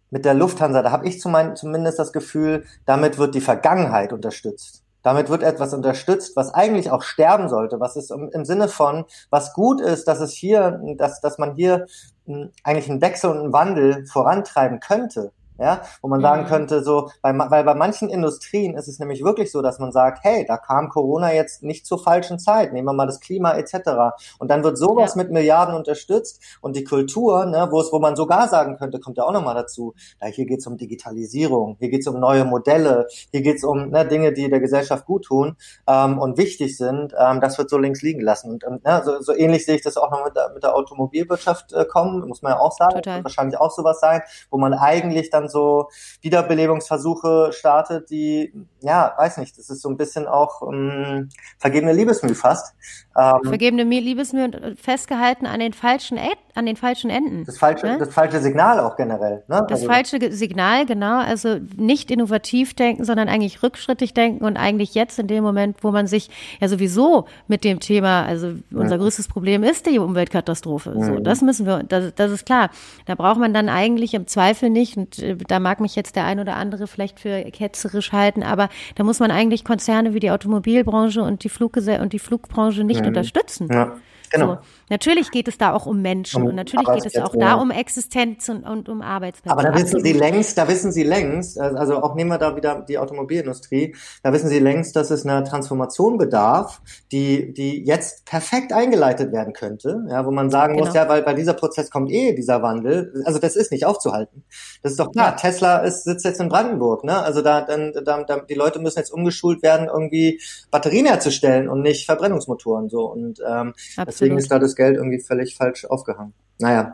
Mit 0.09 0.25
der 0.25 0.33
Lufthansa, 0.33 0.81
da 0.81 0.91
habe 0.91 1.07
ich 1.07 1.19
zumindest 1.19 1.99
das 1.99 2.13
Gefühl, 2.13 2.65
damit 2.85 3.17
wird 3.17 3.35
die 3.35 3.41
Vergangenheit 3.41 4.13
unterstützt. 4.13 4.83
Damit 5.03 5.29
wird 5.29 5.43
etwas 5.43 5.73
unterstützt, 5.73 6.35
was 6.35 6.53
eigentlich 6.53 6.91
auch 6.91 7.03
sterben 7.03 7.49
sollte, 7.49 7.79
was 7.79 7.95
ist 7.95 8.11
im, 8.11 8.29
im 8.31 8.45
Sinne 8.45 8.67
von, 8.67 9.05
was 9.29 9.53
gut 9.53 9.81
ist, 9.81 10.07
dass 10.07 10.19
es 10.19 10.33
hier, 10.33 10.81
dass, 10.97 11.21
dass 11.21 11.37
man 11.37 11.55
hier 11.55 11.87
hm, 12.25 12.51
eigentlich 12.63 12.89
einen 12.89 13.01
Wechsel 13.01 13.31
und 13.31 13.39
einen 13.39 13.53
Wandel 13.53 14.05
vorantreiben 14.05 14.79
könnte 14.79 15.31
ja, 15.59 15.81
wo 16.01 16.07
man 16.07 16.21
sagen 16.21 16.43
mhm. 16.43 16.47
könnte, 16.47 16.83
so, 16.83 17.09
bei, 17.21 17.33
weil 17.33 17.63
bei 17.63 17.73
manchen 17.73 18.09
Industrien 18.09 18.75
ist 18.75 18.87
es 18.87 18.99
nämlich 18.99 19.23
wirklich 19.23 19.51
so, 19.51 19.61
dass 19.61 19.79
man 19.79 19.91
sagt, 19.91 20.23
hey, 20.23 20.45
da 20.47 20.57
kam 20.57 20.89
Corona 20.89 21.33
jetzt 21.33 21.63
nicht 21.63 21.85
zur 21.85 22.01
falschen 22.01 22.39
Zeit, 22.39 22.73
nehmen 22.73 22.87
wir 22.87 22.93
mal 22.93 23.05
das 23.05 23.19
Klima 23.19 23.53
etc. 23.53 24.15
Und 24.39 24.49
dann 24.49 24.63
wird 24.63 24.77
sowas 24.77 25.15
ja. 25.15 25.23
mit 25.23 25.31
Milliarden 25.31 25.75
unterstützt 25.75 26.41
und 26.61 26.75
die 26.75 26.83
Kultur, 26.83 27.45
ne, 27.45 27.67
wo 27.71 27.81
es, 27.81 27.91
wo 27.91 27.99
man 27.99 28.15
sogar 28.15 28.47
sagen 28.47 28.77
könnte, 28.77 28.99
kommt 28.99 29.17
ja 29.17 29.23
auch 29.23 29.31
nochmal 29.31 29.55
dazu, 29.55 29.93
da 30.19 30.27
hier 30.27 30.45
geht's 30.45 30.67
um 30.67 30.77
Digitalisierung, 30.77 31.77
hier 31.79 31.89
geht's 31.89 32.07
um 32.07 32.19
neue 32.19 32.45
Modelle, 32.45 33.07
hier 33.31 33.41
geht's 33.41 33.63
um 33.63 33.89
ne, 33.89 34.05
Dinge, 34.05 34.33
die 34.33 34.49
der 34.49 34.59
Gesellschaft 34.59 35.05
gut 35.05 35.25
tun 35.25 35.55
ähm, 35.87 36.19
und 36.19 36.37
wichtig 36.37 36.77
sind, 36.77 37.13
ähm, 37.17 37.41
das 37.41 37.57
wird 37.57 37.69
so 37.69 37.77
links 37.77 38.01
liegen 38.01 38.21
lassen. 38.21 38.51
Und 38.51 38.63
ähm, 38.63 38.79
ne, 38.83 39.01
so, 39.03 39.21
so 39.21 39.33
ähnlich 39.33 39.65
sehe 39.65 39.75
ich 39.75 39.81
das 39.81 39.97
auch 39.97 40.11
noch 40.11 40.25
mit 40.25 40.35
der, 40.35 40.51
mit 40.53 40.63
der 40.63 40.75
Automobilwirtschaft 40.75 41.73
äh, 41.73 41.85
kommen, 41.85 42.27
muss 42.27 42.41
man 42.41 42.53
ja 42.53 42.59
auch 42.59 42.71
sagen, 42.71 42.95
Total. 42.95 43.15
wird 43.15 43.25
wahrscheinlich 43.25 43.59
auch 43.59 43.71
sowas 43.71 43.99
sein, 43.99 44.21
wo 44.49 44.57
man 44.57 44.73
eigentlich 44.73 45.29
dann 45.29 45.46
so 45.49 45.89
Wiederbelebungsversuche 46.21 47.51
startet, 47.53 48.09
die, 48.09 48.53
ja, 48.81 49.13
weiß 49.17 49.37
nicht, 49.37 49.57
das 49.57 49.69
ist 49.69 49.81
so 49.81 49.89
ein 49.89 49.97
bisschen 49.97 50.27
auch 50.27 50.61
ähm, 50.61 51.29
vergebene 51.57 51.93
Liebesmüh 51.93 52.35
fast. 52.35 52.75
Ähm, 53.17 53.39
vergebene 53.43 53.83
Liebesmüh 53.83 54.43
und 54.43 54.79
festgehalten 54.79 55.47
an 55.47 55.59
den 55.59 55.73
falschen, 55.73 56.19
an 56.53 56.65
den 56.65 56.75
falschen 56.75 57.09
Enden. 57.09 57.45
Das 57.45 57.57
falsche, 57.57 57.87
ne? 57.87 57.97
das 57.97 58.13
falsche 58.13 58.41
Signal 58.41 58.79
auch 58.79 58.95
generell. 58.95 59.43
Ne? 59.47 59.65
Das 59.69 59.81
also, 59.81 59.87
falsche 59.87 60.31
Signal, 60.31 60.85
genau. 60.85 61.19
Also 61.19 61.59
nicht 61.75 62.11
innovativ 62.11 62.75
denken, 62.75 63.05
sondern 63.05 63.27
eigentlich 63.27 63.63
rückschrittig 63.63 64.13
denken 64.13 64.45
und 64.45 64.57
eigentlich 64.57 64.93
jetzt 64.93 65.17
in 65.17 65.27
dem 65.27 65.43
Moment, 65.43 65.83
wo 65.83 65.91
man 65.91 66.07
sich 66.07 66.29
ja 66.59 66.67
sowieso 66.67 67.25
mit 67.47 67.63
dem 67.63 67.79
Thema, 67.79 68.25
also 68.25 68.53
unser 68.71 68.97
größtes 68.97 69.27
Problem 69.27 69.63
ist 69.63 69.87
die 69.87 69.99
Umweltkatastrophe. 69.99 70.91
Mhm. 70.91 71.03
So, 71.03 71.19
das 71.19 71.41
müssen 71.41 71.65
wir, 71.65 71.83
das, 71.83 72.13
das 72.15 72.31
ist 72.31 72.45
klar. 72.45 72.69
Da 73.05 73.15
braucht 73.15 73.39
man 73.39 73.53
dann 73.53 73.69
eigentlich 73.69 74.13
im 74.13 74.27
Zweifel 74.27 74.69
nicht, 74.69 74.97
und 74.97 75.19
äh, 75.19 75.36
da 75.37 75.59
mag 75.59 75.79
mich 75.79 75.95
jetzt 75.95 76.15
der 76.15 76.25
ein 76.25 76.39
oder 76.39 76.55
andere 76.55 76.87
vielleicht 76.87 77.19
für 77.19 77.43
ketzerisch 77.51 78.11
halten, 78.11 78.43
aber 78.43 78.69
da 78.95 79.03
muss 79.03 79.19
man 79.19 79.31
eigentlich 79.31 79.63
Konzerne 79.63 80.13
wie 80.13 80.19
die 80.19 80.31
Automobilbranche 80.31 81.21
und 81.21 81.43
die 81.43 81.49
Fluggesell 81.49 82.01
und 82.01 82.13
die 82.13 82.19
Flugbranche 82.19 82.83
nicht 82.83 83.01
mhm. 83.01 83.07
unterstützen. 83.07 83.67
Ja. 83.71 83.95
Genau. 84.31 84.55
So. 84.55 84.57
Natürlich 84.89 85.31
geht 85.31 85.47
es 85.47 85.57
da 85.57 85.73
auch 85.73 85.85
um 85.85 86.01
Menschen 86.01 86.43
um 86.43 86.49
und 86.49 86.55
natürlich 86.55 86.87
geht 86.87 87.05
es 87.05 87.17
auch 87.17 87.35
da 87.35 87.55
um 87.55 87.71
Existenz 87.71 88.47
und, 88.47 88.63
und 88.63 88.87
um 88.87 89.01
Arbeitsplätze. 89.01 89.51
Aber 89.51 89.63
da 89.63 89.75
wissen 89.75 90.01
Sie 90.01 90.13
längst, 90.13 90.57
da 90.57 90.67
wissen 90.67 90.91
Sie 90.93 91.03
längst, 91.03 91.59
also 91.59 92.01
auch 92.01 92.15
nehmen 92.15 92.29
wir 92.29 92.37
da 92.37 92.55
wieder 92.55 92.85
die 92.87 92.97
Automobilindustrie, 92.97 93.95
da 94.23 94.31
wissen 94.31 94.47
Sie 94.47 94.59
längst, 94.59 94.95
dass 94.95 95.11
es 95.11 95.25
eine 95.25 95.43
Transformation 95.43 96.17
bedarf, 96.17 96.81
die, 97.11 97.53
die 97.53 97.83
jetzt 97.83 98.25
perfekt 98.25 98.71
eingeleitet 98.71 99.33
werden 99.33 99.53
könnte, 99.53 100.05
ja, 100.09 100.25
wo 100.25 100.31
man 100.31 100.49
sagen 100.49 100.75
genau. 100.75 100.85
muss, 100.85 100.95
ja, 100.95 101.09
weil 101.09 101.21
bei 101.21 101.33
dieser 101.33 101.53
Prozess 101.53 101.89
kommt 101.89 102.09
eh 102.09 102.33
dieser 102.33 102.61
Wandel, 102.61 103.23
also 103.25 103.39
das 103.39 103.57
ist 103.57 103.71
nicht 103.73 103.85
aufzuhalten. 103.85 104.43
Das 104.83 104.93
ist 104.93 104.99
doch 104.99 105.11
klar. 105.11 105.31
Ja. 105.31 105.35
Tesla 105.35 105.77
ist, 105.79 106.05
sitzt 106.05 106.23
jetzt 106.23 106.39
in 106.39 106.47
Brandenburg, 106.47 107.03
ne? 107.03 107.21
Also 107.21 107.41
da, 107.41 107.61
dann, 107.61 107.91
da, 108.05 108.23
da, 108.23 108.39
die 108.39 108.53
Leute 108.53 108.79
müssen 108.79 108.99
jetzt 108.99 109.11
umgeschult 109.11 109.61
werden, 109.63 109.87
irgendwie 109.87 110.39
Batterien 110.71 111.07
herzustellen 111.07 111.67
und 111.67 111.81
nicht 111.81 112.05
Verbrennungsmotoren 112.05 112.87
so 112.87 113.11
und 113.11 113.41
ähm, 113.45 113.73
deswegen 114.05 114.37
ist 114.37 114.49
da 114.49 114.59
das 114.59 114.76
Geld 114.77 114.95
irgendwie 114.95 115.19
völlig 115.19 115.55
falsch 115.55 115.83
aufgehangen. 115.85 116.33
Naja. 116.59 116.93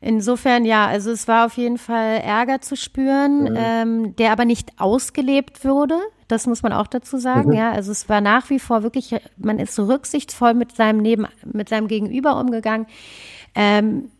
Insofern 0.00 0.64
ja, 0.64 0.86
also 0.86 1.10
es 1.10 1.26
war 1.26 1.46
auf 1.46 1.54
jeden 1.54 1.78
Fall 1.78 2.18
Ärger 2.18 2.60
zu 2.60 2.76
spüren, 2.76 3.44
mhm. 3.44 3.56
ähm, 3.56 4.16
der 4.16 4.30
aber 4.30 4.44
nicht 4.44 4.72
ausgelebt 4.78 5.64
wurde. 5.64 5.96
Das 6.28 6.46
muss 6.46 6.62
man 6.62 6.72
auch 6.72 6.86
dazu 6.86 7.18
sagen, 7.18 7.50
mhm. 7.50 7.56
ja. 7.56 7.72
Also 7.72 7.92
es 7.92 8.08
war 8.08 8.20
nach 8.20 8.50
wie 8.50 8.58
vor 8.58 8.82
wirklich, 8.82 9.14
man 9.36 9.58
ist 9.58 9.78
rücksichtsvoll 9.78 10.54
mit 10.54 10.76
seinem 10.76 11.00
Neben, 11.00 11.26
mit 11.44 11.68
seinem 11.68 11.88
Gegenüber 11.88 12.38
umgegangen. 12.38 12.86
Ähm, 13.54 14.10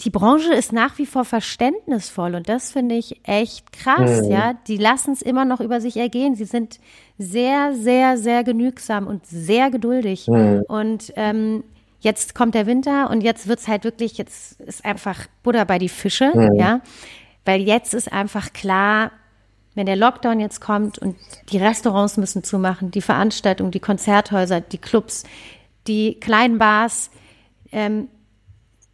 die 0.00 0.10
Branche 0.10 0.52
ist 0.52 0.72
nach 0.72 0.98
wie 0.98 1.06
vor 1.06 1.24
verständnisvoll 1.24 2.34
und 2.34 2.48
das 2.48 2.72
finde 2.72 2.96
ich 2.96 3.20
echt 3.22 3.72
krass, 3.72 4.22
mhm. 4.22 4.30
ja. 4.30 4.54
Die 4.66 4.76
lassen 4.76 5.12
es 5.12 5.22
immer 5.22 5.44
noch 5.44 5.60
über 5.60 5.80
sich 5.80 5.96
ergehen. 5.96 6.34
Sie 6.34 6.46
sind 6.46 6.80
sehr, 7.18 7.74
sehr, 7.74 8.16
sehr 8.16 8.42
genügsam 8.42 9.06
und 9.06 9.26
sehr 9.26 9.70
geduldig. 9.70 10.26
Mhm. 10.26 10.64
Und 10.66 11.12
ähm, 11.14 11.62
jetzt 12.04 12.34
kommt 12.34 12.54
der 12.54 12.66
Winter 12.66 13.10
und 13.10 13.22
jetzt 13.22 13.48
wird's 13.48 13.66
halt 13.66 13.84
wirklich, 13.84 14.18
jetzt 14.18 14.60
ist 14.60 14.84
einfach 14.84 15.26
Butter 15.42 15.64
bei 15.64 15.78
die 15.78 15.88
Fische, 15.88 16.30
mhm. 16.34 16.54
ja. 16.54 16.80
Weil 17.44 17.62
jetzt 17.62 17.92
ist 17.92 18.12
einfach 18.12 18.52
klar, 18.52 19.10
wenn 19.74 19.86
der 19.86 19.96
Lockdown 19.96 20.38
jetzt 20.38 20.60
kommt 20.60 20.98
und 20.98 21.16
die 21.50 21.58
Restaurants 21.58 22.16
müssen 22.16 22.44
zumachen, 22.44 22.90
die 22.90 23.02
Veranstaltungen, 23.02 23.70
die 23.70 23.80
Konzerthäuser, 23.80 24.60
die 24.60 24.78
Clubs, 24.78 25.24
die 25.86 26.20
kleinen 26.20 26.58
Bars, 26.58 27.10
ähm, 27.72 28.08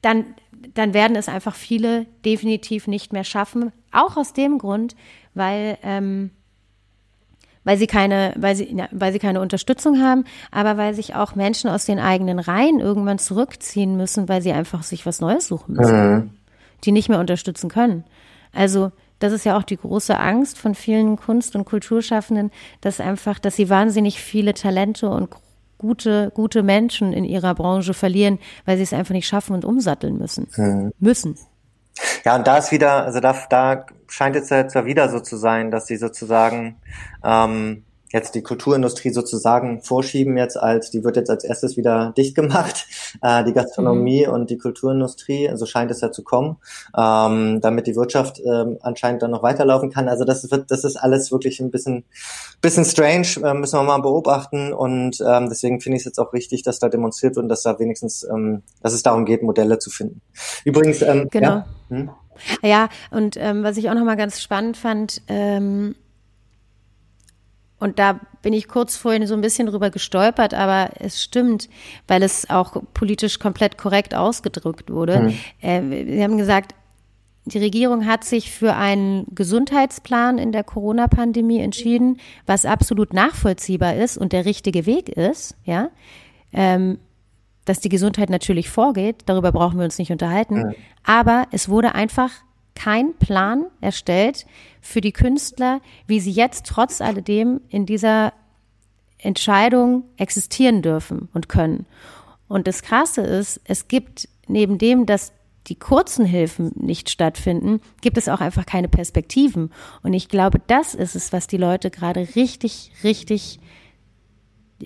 dann, 0.03 0.35
dann 0.75 0.95
werden 0.95 1.17
es 1.17 1.29
einfach 1.29 1.55
viele 1.55 2.07
definitiv 2.25 2.87
nicht 2.87 3.13
mehr 3.13 3.25
schaffen. 3.25 3.73
Auch 3.93 4.17
aus 4.17 4.33
dem 4.33 4.59
Grund, 4.59 4.97
weil 5.35 5.79
ähm, 5.83 6.31
weil 7.65 7.77
sie 7.77 7.87
keine, 7.87 8.35
weil 8.37 8.57
sie, 8.57 8.75
ja, 8.75 8.89
weil 8.91 9.13
sie 9.13 9.19
keine 9.19 9.41
Unterstützung 9.41 10.01
haben, 10.01 10.25
aber 10.51 10.77
weil 10.77 10.95
sich 10.95 11.15
auch 11.15 11.35
Menschen 11.35 11.71
aus 11.71 11.85
den 11.85 11.99
eigenen 11.99 12.39
Reihen 12.39 12.81
irgendwann 12.81 13.19
zurückziehen 13.19 13.97
müssen, 13.97 14.29
weil 14.29 14.43
sie 14.43 14.53
einfach 14.53 14.83
sich 14.83 15.07
was 15.07 15.21
Neues 15.21 15.47
suchen 15.47 15.75
müssen, 15.75 16.13
mhm. 16.13 16.31
die 16.85 16.93
nicht 16.93 17.09
mehr 17.09 17.21
unterstützen 17.21 17.69
können. 17.69 18.05
Also 18.53 18.93
das 19.19 19.33
ist 19.33 19.45
ja 19.45 19.57
auch 19.57 19.63
die 19.63 19.77
große 19.77 20.19
Angst 20.19 20.59
von 20.59 20.75
vielen 20.75 21.17
Kunst- 21.17 21.55
und 21.55 21.67
Kulturschaffenden, 21.67 22.51
dass 22.81 23.01
einfach, 23.01 23.39
dass 23.39 23.57
sie 23.57 23.69
wahnsinnig 23.69 24.21
viele 24.21 24.55
Talente 24.55 25.11
und 25.11 25.29
gute, 25.77 26.31
gute 26.35 26.63
Menschen 26.63 27.13
in 27.13 27.25
ihrer 27.25 27.55
Branche 27.55 27.95
verlieren, 27.95 28.39
weil 28.65 28.79
sie 28.79 28.83
es 28.83 28.93
einfach 28.93 29.15
nicht 29.15 29.27
schaffen 29.27 29.55
und 29.55 29.65
umsatteln 29.65 30.17
müssen. 30.17 30.49
Mhm. 30.57 30.93
Müssen. 30.99 31.37
Ja, 32.25 32.37
und 32.37 32.47
da 32.47 32.59
ist 32.59 32.73
wieder, 32.73 33.05
also 33.05 33.21
da, 33.21 33.35
da 33.49 33.87
scheint 34.09 34.37
es 34.37 34.51
jetzt 34.51 34.75
ja 34.75 34.85
wieder 34.85 35.09
so 35.09 35.21
zu 35.21 35.37
sein, 35.37 35.71
dass 35.71 35.87
sie 35.87 35.97
sozusagen 35.97 36.77
ähm, 37.25 37.85
jetzt 38.13 38.35
die 38.35 38.43
Kulturindustrie 38.43 39.11
sozusagen 39.11 39.83
vorschieben 39.83 40.37
jetzt 40.37 40.57
als, 40.57 40.91
die 40.91 41.05
wird 41.05 41.17
jetzt 41.17 41.31
als 41.31 41.45
erstes 41.45 41.77
wieder 41.77 42.13
dicht 42.17 42.35
gemacht, 42.35 42.87
äh, 43.23 43.45
die 43.45 43.53
Gastronomie 43.53 44.27
mhm. 44.27 44.33
und 44.33 44.51
die 44.51 44.59
Kulturindustrie, 44.59 45.47
so 45.47 45.51
also 45.51 45.67
scheint 45.67 45.91
es 45.91 46.01
ja 46.01 46.11
zu 46.11 46.23
kommen, 46.23 46.57
ähm, 46.97 47.61
damit 47.61 47.87
die 47.87 47.97
Wirtschaft 47.97 48.41
ähm, 48.45 48.79
anscheinend 48.83 49.23
dann 49.23 49.31
noch 49.31 49.43
weiterlaufen 49.43 49.91
kann. 49.91 50.09
Also 50.09 50.25
das 50.25 50.51
wird, 50.51 50.71
das 50.71 50.85
ist 50.85 50.97
alles 50.97 51.31
wirklich 51.31 51.61
ein 51.61 51.71
bisschen, 51.71 52.05
bisschen 52.61 52.85
strange, 52.85 53.29
äh, 53.45 53.55
müssen 53.55 53.79
wir 53.79 53.83
mal 53.85 53.99
beobachten 53.99 54.73
und 54.73 55.21
ähm, 55.27 55.49
deswegen 55.49 55.81
finde 55.81 55.97
ich 55.97 56.03
es 56.03 56.07
jetzt 56.07 56.19
auch 56.19 56.33
richtig, 56.33 56.63
dass 56.63 56.79
da 56.79 56.89
demonstriert 56.89 57.37
wird 57.37 57.45
und 57.45 57.49
dass 57.49 57.63
da 57.63 57.79
wenigstens, 57.79 58.25
ähm, 58.25 58.63
dass 58.83 58.93
es 58.93 59.03
darum 59.03 59.25
geht, 59.25 59.43
Modelle 59.43 59.79
zu 59.79 59.91
finden. 59.91 60.21
Übrigens, 60.65 61.03
ähm, 61.03 61.29
genau. 61.31 61.49
Ja, 61.49 61.67
hm? 61.89 62.11
ja 62.63 62.89
und 63.11 63.37
ähm, 63.39 63.63
was 63.63 63.77
ich 63.77 63.89
auch 63.89 63.95
nochmal 63.95 64.17
ganz 64.17 64.41
spannend 64.41 64.77
fand, 64.77 65.23
ähm, 65.29 65.95
und 67.81 67.99
da 67.99 68.21
bin 68.43 68.53
ich 68.53 68.69
kurz 68.69 68.97
vorhin 68.97 69.27
so 69.27 69.35
ein 69.35 69.41
bisschen 69.41 69.67
drüber 69.67 69.91
gestolpert, 69.91 70.55
aber 70.55 70.91
es 70.99 71.23
stimmt, 71.23 71.69
weil 72.07 72.23
es 72.23 72.49
auch 72.49 72.77
politisch 72.95 73.39
komplett 73.39 73.79
korrekt 73.79 74.15
ausgedrückt 74.15 74.91
wurde. 74.91 75.21
Mhm. 75.21 75.35
Äh, 75.63 76.05
Sie 76.05 76.23
haben 76.23 76.39
gesagt, 76.39 76.75
die 77.47 77.59
Regierung 77.59 78.07
hat 78.07 78.25
sich 78.25 78.51
für 78.51 78.75
einen 78.75 79.27
Gesundheitsplan 79.35 80.39
in 80.39 80.53
der 80.53 80.63
Corona-Pandemie 80.63 81.61
entschieden, 81.61 82.19
was 82.47 82.67
absolut 82.67 83.15
nachvollziehbar 83.15 83.97
ist 83.97 84.19
und 84.19 84.33
der 84.33 84.45
richtige 84.45 84.87
Weg 84.87 85.09
ist, 85.09 85.57
ja. 85.65 85.91
Ähm, 86.53 86.99
dass 87.65 87.81
die 87.81 87.89
Gesundheit 87.89 88.31
natürlich 88.31 88.69
vorgeht, 88.69 89.23
darüber 89.27 89.53
brauchen 89.53 89.79
wir 89.79 89.85
uns 89.85 89.99
nicht 89.99 90.11
unterhalten. 90.11 90.57
Mhm. 90.57 90.75
Aber 91.05 91.47
es 91.51 91.69
wurde 91.69 91.95
einfach 91.95 92.31
kein 92.81 93.15
Plan 93.19 93.67
erstellt 93.83 94.47
für 94.81 95.03
die 95.03 95.13
Künstler, 95.13 95.81
wie 96.07 96.19
sie 96.19 96.31
jetzt 96.31 96.65
trotz 96.67 97.03
alledem 97.03 97.61
in 97.69 97.85
dieser 97.85 98.33
Entscheidungen 99.19 100.05
existieren 100.17 100.81
dürfen 100.81 101.29
und 101.35 101.51
können. 101.51 101.85
Und 102.49 102.67
das 102.67 102.83
Krasse 102.83 103.21
ist, 103.21 103.61
es 103.65 103.87
gibt 103.89 104.29
neben 104.49 104.79
dem, 104.79 105.05
dass 105.05 105.33
die 105.67 105.75
kurzen 105.75 106.25
Hilfen 106.25 106.73
nicht 106.75 107.11
stattfinden, 107.11 107.83
gibt 108.01 108.17
es 108.17 108.29
auch 108.29 108.41
einfach 108.41 108.65
keine 108.65 108.89
Perspektiven. 108.89 109.71
Und 110.03 110.15
ich 110.15 110.29
glaube, 110.29 110.59
das 110.67 110.95
ist 110.95 111.15
es, 111.15 111.35
was 111.35 111.47
die 111.47 111.59
Leute 111.59 111.91
gerade 111.91 112.29
richtig, 112.35 112.93
richtig 113.05 113.61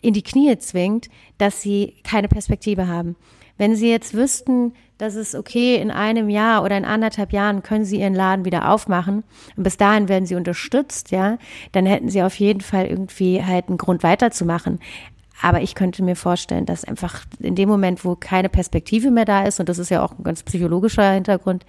in 0.03 0.15
die 0.15 0.23
Knie 0.23 0.59
zwingt, 0.59 1.09
dass 1.39 1.63
sie 1.63 1.95
keine 2.03 2.27
Perspektive 2.27 2.89
haben. 2.89 3.15
Wenn 3.57 3.77
sie 3.77 3.91
jetzt 3.91 4.15
wüssten, 4.15 4.75
dass 4.99 5.15
es 5.15 5.35
okay, 5.35 5.77
in 5.77 5.91
einem 5.91 6.29
Jahr 6.29 6.63
oder 6.65 6.77
in 6.77 6.85
anderthalb 6.85 7.33
Jahren 7.33 7.63
können 7.63 7.85
sie 7.85 8.01
ihren 8.01 8.15
Laden 8.15 8.45
wieder 8.45 8.71
aufmachen 8.71 9.25
und 9.57 9.63
bis 9.63 9.77
dahin 9.77 10.09
werden 10.09 10.27
sie 10.27 10.35
unterstützt, 10.35 11.11
ja, 11.11 11.39
dann 11.73 11.87
hätten 11.87 12.09
sie 12.09 12.23
auf 12.23 12.35
jeden 12.37 12.61
Fall 12.61 12.87
irgendwie 12.87 13.43
halt 13.45 13.69
einen 13.69 13.79
Grund 13.79 14.03
weiterzumachen. 14.03 14.81
Aber 15.43 15.61
ich 15.61 15.75
könnte 15.75 16.03
mir 16.05 16.17
vorstellen, 16.17 16.65
dass 16.65 16.85
einfach 16.85 17.25
in 17.41 17.57
dem 17.57 17.69
Moment, 17.69 18.05
wo 18.05 18.15
keine 18.15 18.49
Perspektive 18.49 19.11
mehr 19.11 19.25
da 19.25 19.45
ist, 19.45 19.59
und 19.59 19.69
das 19.69 19.79
ist 19.79 19.91
ja 19.91 20.05
auch 20.05 20.13
ein 20.17 20.23
ganz 20.23 20.43
psychologischer 20.45 21.11
Hintergrund, 21.11 21.67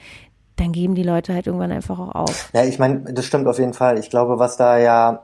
dann 0.56 0.72
geben 0.72 0.96
die 0.96 1.04
Leute 1.04 1.34
halt 1.34 1.48
irgendwann 1.48 1.72
einfach 1.72 2.00
auch 2.00 2.16
auf. 2.16 2.50
Ja, 2.54 2.64
ich 2.64 2.80
meine, 2.80 3.02
das 3.12 3.26
stimmt 3.26 3.48
auf 3.48 3.60
jeden 3.60 3.74
Fall. 3.74 3.98
Ich 4.00 4.10
glaube, 4.10 4.40
was 4.40 4.56
da 4.56 4.78
ja, 4.78 5.24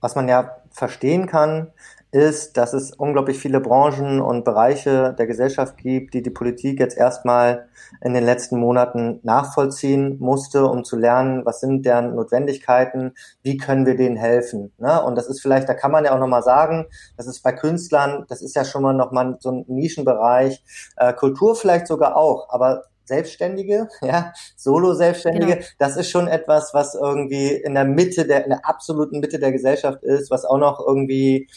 was 0.00 0.14
man 0.14 0.28
ja 0.28 0.56
verstehen 0.70 1.26
kann, 1.26 1.68
ist, 2.12 2.56
dass 2.56 2.72
es 2.72 2.92
unglaublich 2.92 3.38
viele 3.38 3.60
Branchen 3.60 4.20
und 4.20 4.44
Bereiche 4.44 5.14
der 5.16 5.26
Gesellschaft 5.26 5.76
gibt, 5.76 6.14
die 6.14 6.22
die 6.22 6.30
Politik 6.30 6.80
jetzt 6.80 6.96
erstmal 6.96 7.68
in 8.02 8.14
den 8.14 8.24
letzten 8.24 8.58
Monaten 8.58 9.20
nachvollziehen 9.22 10.18
musste, 10.18 10.66
um 10.66 10.84
zu 10.84 10.96
lernen, 10.96 11.44
was 11.44 11.60
sind 11.60 11.86
deren 11.86 12.16
Notwendigkeiten, 12.16 13.12
wie 13.42 13.56
können 13.56 13.86
wir 13.86 13.96
denen 13.96 14.16
helfen. 14.16 14.72
Ne? 14.78 15.02
Und 15.02 15.16
das 15.16 15.28
ist 15.28 15.40
vielleicht, 15.40 15.68
da 15.68 15.74
kann 15.74 15.92
man 15.92 16.04
ja 16.04 16.14
auch 16.14 16.20
nochmal 16.20 16.42
sagen, 16.42 16.86
das 17.16 17.26
ist 17.26 17.42
bei 17.42 17.52
Künstlern, 17.52 18.24
das 18.28 18.42
ist 18.42 18.56
ja 18.56 18.64
schon 18.64 18.82
mal 18.82 18.94
nochmal 18.94 19.36
so 19.38 19.50
ein 19.50 19.64
Nischenbereich, 19.68 20.64
äh, 20.96 21.12
Kultur 21.12 21.54
vielleicht 21.54 21.86
sogar 21.86 22.16
auch, 22.16 22.48
aber 22.50 22.84
Selbstständige, 23.10 23.88
ja, 24.02 24.32
Solo-Selbstständige, 24.56 25.54
genau. 25.56 25.66
das 25.78 25.96
ist 25.96 26.10
schon 26.10 26.28
etwas, 26.28 26.74
was 26.74 26.94
irgendwie 26.94 27.50
in 27.50 27.74
der 27.74 27.84
Mitte 27.84 28.24
der, 28.24 28.44
in 28.44 28.50
der 28.50 28.64
absoluten 28.64 29.18
Mitte 29.18 29.40
der 29.40 29.50
Gesellschaft 29.50 30.04
ist, 30.04 30.30
was 30.30 30.44
auch 30.44 30.58
noch 30.58 30.78
irgendwie 30.86 31.48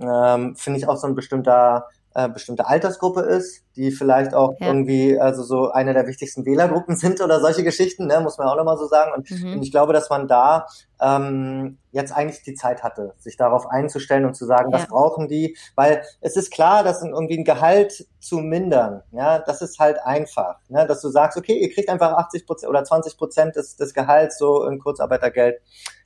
ähm, 0.00 0.56
finde 0.56 0.78
ich 0.78 0.88
auch 0.88 0.96
so 0.96 1.06
ein 1.06 1.14
bestimmter 1.14 1.88
äh, 2.14 2.28
bestimmte 2.28 2.66
Altersgruppe 2.66 3.20
ist, 3.20 3.64
die 3.76 3.90
vielleicht 3.90 4.34
auch 4.34 4.54
ja. 4.58 4.66
irgendwie 4.66 5.18
also 5.18 5.42
so 5.42 5.70
eine 5.70 5.94
der 5.94 6.06
wichtigsten 6.06 6.44
Wählergruppen 6.44 6.96
sind 6.96 7.20
oder 7.20 7.40
solche 7.40 7.64
Geschichten, 7.64 8.06
ne, 8.06 8.20
muss 8.20 8.38
man 8.38 8.48
auch 8.48 8.56
nochmal 8.56 8.78
so 8.78 8.86
sagen. 8.86 9.12
Und, 9.14 9.30
mhm. 9.30 9.54
und, 9.54 9.62
ich 9.62 9.70
glaube, 9.70 9.92
dass 9.92 10.10
man 10.10 10.28
da 10.28 10.66
ähm, 11.00 11.78
jetzt 11.90 12.12
eigentlich 12.12 12.42
die 12.42 12.54
Zeit 12.54 12.82
hatte, 12.82 13.14
sich 13.18 13.36
darauf 13.36 13.66
einzustellen 13.66 14.24
und 14.24 14.34
zu 14.34 14.44
sagen, 14.44 14.70
ja. 14.70 14.78
was 14.78 14.88
brauchen 14.88 15.28
die, 15.28 15.56
weil 15.74 16.02
es 16.20 16.36
ist 16.36 16.50
klar, 16.50 16.84
dass 16.84 17.02
irgendwie 17.02 17.38
ein 17.38 17.44
Gehalt 17.44 18.06
zu 18.20 18.38
mindern, 18.38 19.02
ja, 19.10 19.38
das 19.38 19.62
ist 19.62 19.78
halt 19.78 19.98
einfach, 20.04 20.56
ne, 20.68 20.86
dass 20.86 21.00
du 21.00 21.08
sagst, 21.08 21.38
okay, 21.38 21.58
ihr 21.58 21.72
kriegt 21.72 21.88
einfach 21.88 22.12
80 22.12 22.46
Prozent 22.46 22.70
oder 22.70 22.84
20 22.84 23.16
Prozent 23.16 23.56
des, 23.56 23.76
des 23.76 23.94
Gehalts 23.94 24.38
so 24.38 24.64
in 24.66 24.78
Kurzarbeitergeld 24.78 25.60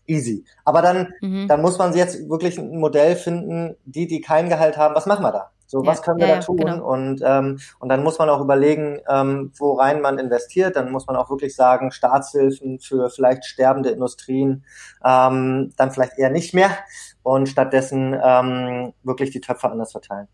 easy. 0.06 0.44
Aber 0.64 0.82
dann, 0.82 1.12
mhm. 1.20 1.48
dann 1.48 1.60
muss 1.60 1.78
man 1.78 1.94
jetzt 1.94 2.28
wirklich 2.28 2.58
ein 2.58 2.78
Modell 2.78 3.16
finden, 3.16 3.76
die, 3.84 4.06
die 4.06 4.20
kein 4.20 4.48
Gehalt 4.48 4.76
haben, 4.76 4.94
was 4.94 5.06
machen 5.06 5.24
wir 5.24 5.32
da? 5.32 5.50
So, 5.66 5.82
ja, 5.82 5.90
was 5.90 6.02
können 6.02 6.20
wir 6.20 6.28
ja, 6.28 6.34
da 6.36 6.40
tun? 6.40 6.56
Genau. 6.56 6.86
Und, 6.86 7.20
ähm, 7.24 7.58
und 7.78 7.88
dann 7.88 8.02
muss 8.02 8.18
man 8.18 8.28
auch 8.28 8.40
überlegen, 8.40 9.00
ähm, 9.08 9.52
worein 9.58 10.00
man 10.00 10.18
investiert. 10.18 10.76
Dann 10.76 10.90
muss 10.90 11.06
man 11.06 11.16
auch 11.16 11.30
wirklich 11.30 11.54
sagen, 11.54 11.90
Staatshilfen 11.90 12.78
für 12.78 13.10
vielleicht 13.10 13.44
sterbende 13.44 13.90
Industrien, 13.90 14.64
ähm, 15.04 15.72
dann 15.76 15.90
vielleicht 15.90 16.18
eher 16.18 16.30
nicht 16.30 16.54
mehr 16.54 16.70
und 17.22 17.48
stattdessen 17.48 18.18
ähm, 18.22 18.92
wirklich 19.02 19.30
die 19.30 19.40
Töpfe 19.40 19.70
anders 19.70 19.92
verteilen. 19.92 20.28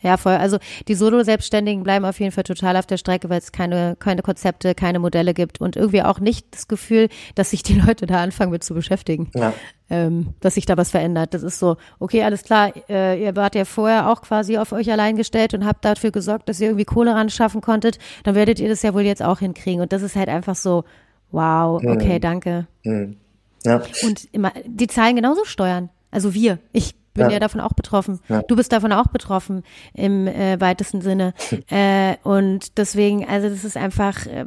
Ja, 0.00 0.16
voll. 0.16 0.34
Also 0.34 0.58
die 0.86 0.94
Solo-Selbstständigen 0.94 1.82
bleiben 1.82 2.04
auf 2.04 2.20
jeden 2.20 2.32
Fall 2.32 2.44
total 2.44 2.76
auf 2.76 2.86
der 2.86 2.98
Strecke, 2.98 3.28
weil 3.28 3.38
es 3.38 3.50
keine, 3.50 3.96
keine 3.98 4.22
Konzepte, 4.22 4.74
keine 4.74 4.98
Modelle 5.00 5.34
gibt 5.34 5.60
und 5.60 5.76
irgendwie 5.76 6.02
auch 6.02 6.20
nicht 6.20 6.46
das 6.52 6.68
Gefühl, 6.68 7.08
dass 7.34 7.50
sich 7.50 7.62
die 7.62 7.74
Leute 7.80 8.06
da 8.06 8.22
anfangen 8.22 8.52
mit 8.52 8.62
zu 8.62 8.74
beschäftigen. 8.74 9.30
Ja. 9.34 9.52
Ähm, 9.90 10.34
dass 10.40 10.54
sich 10.54 10.66
da 10.66 10.76
was 10.76 10.90
verändert. 10.90 11.32
Das 11.32 11.42
ist 11.42 11.58
so, 11.58 11.78
okay, 11.98 12.22
alles 12.22 12.42
klar, 12.42 12.72
äh, 12.90 13.22
ihr 13.22 13.34
wart 13.36 13.54
ja 13.54 13.64
vorher 13.64 14.10
auch 14.10 14.20
quasi 14.20 14.58
auf 14.58 14.72
euch 14.72 14.92
allein 14.92 15.16
gestellt 15.16 15.54
und 15.54 15.64
habt 15.64 15.84
dafür 15.84 16.10
gesorgt, 16.10 16.48
dass 16.48 16.60
ihr 16.60 16.68
irgendwie 16.68 16.84
Kohle 16.84 17.14
ran 17.14 17.30
schaffen 17.30 17.62
konntet, 17.62 17.98
dann 18.22 18.34
werdet 18.34 18.60
ihr 18.60 18.68
das 18.68 18.82
ja 18.82 18.92
wohl 18.92 19.02
jetzt 19.02 19.22
auch 19.22 19.38
hinkriegen. 19.38 19.80
Und 19.80 19.92
das 19.92 20.02
ist 20.02 20.14
halt 20.14 20.28
einfach 20.28 20.56
so, 20.56 20.84
wow, 21.30 21.82
okay, 21.82 22.16
mhm. 22.16 22.20
danke. 22.20 22.66
Mhm. 22.84 23.16
Ja. 23.64 23.82
Und 24.04 24.28
immer, 24.32 24.52
die 24.66 24.86
zahlen 24.86 25.16
genauso 25.16 25.44
Steuern. 25.44 25.88
Also 26.10 26.34
wir. 26.34 26.58
Ich 26.72 26.94
bin 27.18 27.26
ja, 27.26 27.34
ja 27.34 27.38
davon 27.40 27.60
auch 27.60 27.74
betroffen. 27.74 28.20
Ja. 28.28 28.42
Du 28.42 28.56
bist 28.56 28.72
davon 28.72 28.92
auch 28.92 29.08
betroffen 29.08 29.62
im 29.94 30.26
äh, 30.26 30.60
weitesten 30.60 31.00
Sinne. 31.00 31.34
äh, 31.68 32.16
und 32.22 32.78
deswegen, 32.78 33.28
also 33.28 33.48
das 33.48 33.64
ist 33.64 33.76
einfach. 33.76 34.26
Äh, 34.26 34.46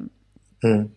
hm. 0.61 0.91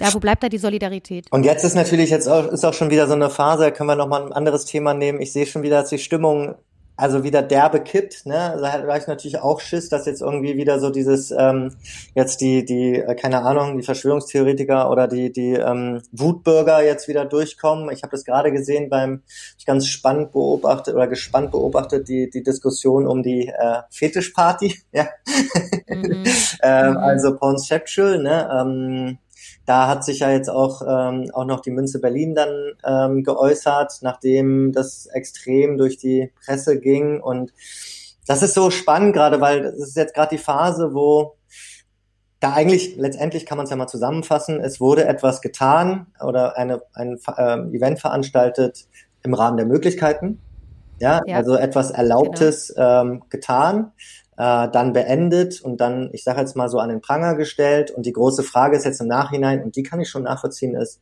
Ja, 0.00 0.14
wo 0.14 0.20
bleibt 0.20 0.42
da 0.42 0.48
die 0.48 0.58
Solidarität? 0.58 1.26
Und 1.30 1.44
jetzt 1.44 1.62
ist 1.62 1.74
natürlich 1.74 2.08
jetzt 2.08 2.28
auch, 2.28 2.50
ist 2.50 2.64
auch 2.64 2.72
schon 2.72 2.90
wieder 2.90 3.06
so 3.06 3.12
eine 3.12 3.28
Phase, 3.28 3.64
da 3.64 3.70
können 3.70 3.90
wir 3.90 3.96
nochmal 3.96 4.24
ein 4.24 4.32
anderes 4.32 4.64
Thema 4.64 4.94
nehmen. 4.94 5.20
Ich 5.20 5.32
sehe 5.34 5.44
schon 5.44 5.62
wieder, 5.62 5.82
dass 5.82 5.90
die 5.90 5.98
Stimmung 5.98 6.54
also 6.96 7.24
wieder 7.24 7.42
derbe 7.42 7.80
kippt, 7.80 8.24
ne? 8.24 8.56
Da 8.60 8.72
habe 8.72 8.98
ich 8.98 9.06
natürlich 9.06 9.38
auch 9.38 9.60
Schiss, 9.60 9.90
dass 9.90 10.06
jetzt 10.06 10.22
irgendwie 10.22 10.56
wieder 10.56 10.80
so 10.80 10.90
dieses 10.90 11.30
ähm, 11.30 11.72
jetzt 12.14 12.40
die 12.40 12.64
die 12.64 12.96
äh, 12.96 13.14
keine 13.14 13.42
Ahnung 13.42 13.76
die 13.76 13.84
Verschwörungstheoretiker 13.84 14.90
oder 14.90 15.06
die 15.06 15.30
die 15.30 15.52
ähm, 15.52 16.00
Wutbürger 16.12 16.82
jetzt 16.82 17.06
wieder 17.06 17.26
durchkommen. 17.26 17.90
Ich 17.90 18.02
habe 18.02 18.12
das 18.12 18.24
gerade 18.24 18.50
gesehen 18.50 18.88
beim 18.88 19.22
ich 19.58 19.66
ganz 19.66 19.86
spannend 19.86 20.32
beobachtet 20.32 20.94
oder 20.94 21.06
gespannt 21.06 21.50
beobachtet 21.50 22.08
die 22.08 22.30
die 22.30 22.42
Diskussion 22.42 23.06
um 23.06 23.22
die 23.22 23.48
äh, 23.48 23.82
Fetischparty, 23.90 24.74
ja. 24.92 25.08
Mhm. 25.88 26.24
ähm, 26.62 26.90
mhm. 26.92 26.96
Also 26.96 27.36
Pansexual, 27.36 28.22
ne? 28.22 28.48
Ähm, 28.52 29.18
da 29.66 29.88
hat 29.88 30.04
sich 30.04 30.20
ja 30.20 30.30
jetzt 30.30 30.48
auch, 30.48 30.82
ähm, 30.82 31.30
auch 31.32 31.44
noch 31.44 31.60
die 31.60 31.72
Münze 31.72 32.00
Berlin 32.00 32.34
dann 32.34 32.72
ähm, 32.84 33.24
geäußert, 33.24 33.98
nachdem 34.02 34.72
das 34.72 35.06
extrem 35.06 35.76
durch 35.76 35.98
die 35.98 36.32
Presse 36.44 36.78
ging. 36.78 37.20
Und 37.20 37.52
das 38.26 38.42
ist 38.42 38.54
so 38.54 38.70
spannend 38.70 39.12
gerade, 39.12 39.40
weil 39.40 39.62
das 39.62 39.74
ist 39.74 39.96
jetzt 39.96 40.14
gerade 40.14 40.36
die 40.36 40.42
Phase, 40.42 40.94
wo 40.94 41.36
da 42.38 42.52
eigentlich 42.52 42.96
letztendlich 42.96 43.44
kann 43.44 43.56
man 43.56 43.64
es 43.64 43.70
ja 43.70 43.76
mal 43.76 43.88
zusammenfassen, 43.88 44.60
es 44.60 44.80
wurde 44.80 45.06
etwas 45.06 45.40
getan 45.40 46.06
oder 46.22 46.56
eine, 46.56 46.82
ein 46.92 47.18
ähm, 47.36 47.74
Event 47.74 47.98
veranstaltet 47.98 48.86
im 49.22 49.34
Rahmen 49.34 49.56
der 49.56 49.66
Möglichkeiten. 49.66 50.40
Ja, 50.98 51.20
ja. 51.26 51.36
also 51.36 51.56
etwas 51.56 51.90
Erlaubtes 51.90 52.72
genau. 52.74 53.02
ähm, 53.02 53.22
getan 53.30 53.92
äh, 54.36 54.68
dann 54.70 54.92
beendet 54.92 55.60
und 55.60 55.80
dann, 55.80 56.10
ich 56.12 56.24
sage 56.24 56.40
jetzt 56.40 56.56
mal 56.56 56.68
so 56.68 56.78
an 56.78 56.88
den 56.88 57.00
Pranger 57.00 57.34
gestellt. 57.34 57.90
Und 57.90 58.06
die 58.06 58.12
große 58.12 58.42
Frage 58.42 58.76
ist 58.76 58.84
jetzt 58.84 59.00
im 59.00 59.08
Nachhinein, 59.08 59.62
und 59.62 59.76
die 59.76 59.82
kann 59.82 60.00
ich 60.00 60.08
schon 60.08 60.24
nachvollziehen, 60.24 60.74
ist, 60.74 61.00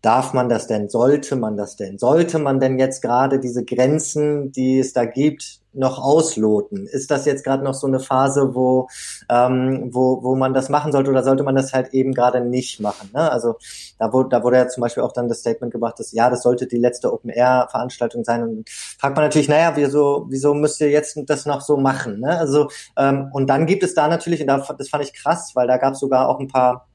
Darf 0.00 0.32
man 0.32 0.48
das 0.48 0.68
denn? 0.68 0.88
Sollte 0.88 1.34
man 1.34 1.56
das 1.56 1.74
denn? 1.74 1.98
Sollte 1.98 2.38
man 2.38 2.60
denn 2.60 2.78
jetzt 2.78 3.02
gerade 3.02 3.40
diese 3.40 3.64
Grenzen, 3.64 4.52
die 4.52 4.78
es 4.78 4.92
da 4.92 5.04
gibt, 5.04 5.57
noch 5.72 5.98
ausloten? 5.98 6.86
Ist 6.86 7.10
das 7.10 7.24
jetzt 7.26 7.44
gerade 7.44 7.62
noch 7.64 7.74
so 7.74 7.86
eine 7.86 8.00
Phase, 8.00 8.54
wo, 8.54 8.88
ähm, 9.28 9.90
wo, 9.92 10.22
wo 10.22 10.34
man 10.34 10.54
das 10.54 10.68
machen 10.68 10.92
sollte 10.92 11.10
oder 11.10 11.22
sollte 11.22 11.42
man 11.42 11.54
das 11.54 11.72
halt 11.72 11.92
eben 11.94 12.12
gerade 12.12 12.40
nicht 12.40 12.80
machen? 12.80 13.10
Ne? 13.14 13.30
Also 13.30 13.56
da 13.98 14.12
wurde, 14.12 14.30
da 14.30 14.42
wurde 14.42 14.56
ja 14.56 14.68
zum 14.68 14.82
Beispiel 14.82 15.02
auch 15.02 15.12
dann 15.12 15.28
das 15.28 15.40
Statement 15.40 15.72
gebracht, 15.72 15.98
dass 15.98 16.12
ja, 16.12 16.30
das 16.30 16.42
sollte 16.42 16.66
die 16.66 16.78
letzte 16.78 17.12
Open-Air-Veranstaltung 17.12 18.24
sein. 18.24 18.42
Und 18.42 18.70
fragt 18.70 19.16
man 19.16 19.24
natürlich, 19.24 19.48
naja, 19.48 19.72
wieso, 19.74 20.26
wieso 20.28 20.54
müsst 20.54 20.80
ihr 20.80 20.90
jetzt 20.90 21.18
das 21.26 21.46
noch 21.46 21.60
so 21.60 21.76
machen? 21.76 22.20
Ne? 22.20 22.38
Also 22.38 22.68
ähm, 22.96 23.30
und 23.32 23.48
dann 23.48 23.66
gibt 23.66 23.82
es 23.82 23.94
da 23.94 24.08
natürlich, 24.08 24.40
und 24.40 24.46
da, 24.46 24.58
das 24.76 24.88
fand 24.88 25.04
ich 25.04 25.12
krass, 25.12 25.52
weil 25.54 25.66
da 25.66 25.76
gab 25.76 25.94
es 25.94 26.00
sogar 26.00 26.28
auch 26.28 26.40
ein 26.40 26.48
paar 26.48 26.88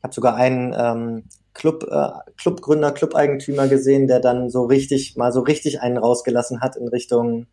ich 0.00 0.04
habe 0.04 0.14
sogar 0.14 0.34
einen 0.36 0.74
ähm, 0.74 1.24
Club, 1.52 1.86
äh, 1.90 2.08
Clubgründer, 2.38 2.90
Clubeigentümer 2.90 3.68
gesehen, 3.68 4.06
der 4.06 4.18
dann 4.18 4.48
so 4.48 4.64
richtig, 4.64 5.14
mal 5.16 5.30
so 5.30 5.40
richtig 5.40 5.82
einen 5.82 5.98
rausgelassen 5.98 6.62
hat 6.62 6.76
in 6.76 6.88
Richtung, 6.88 7.46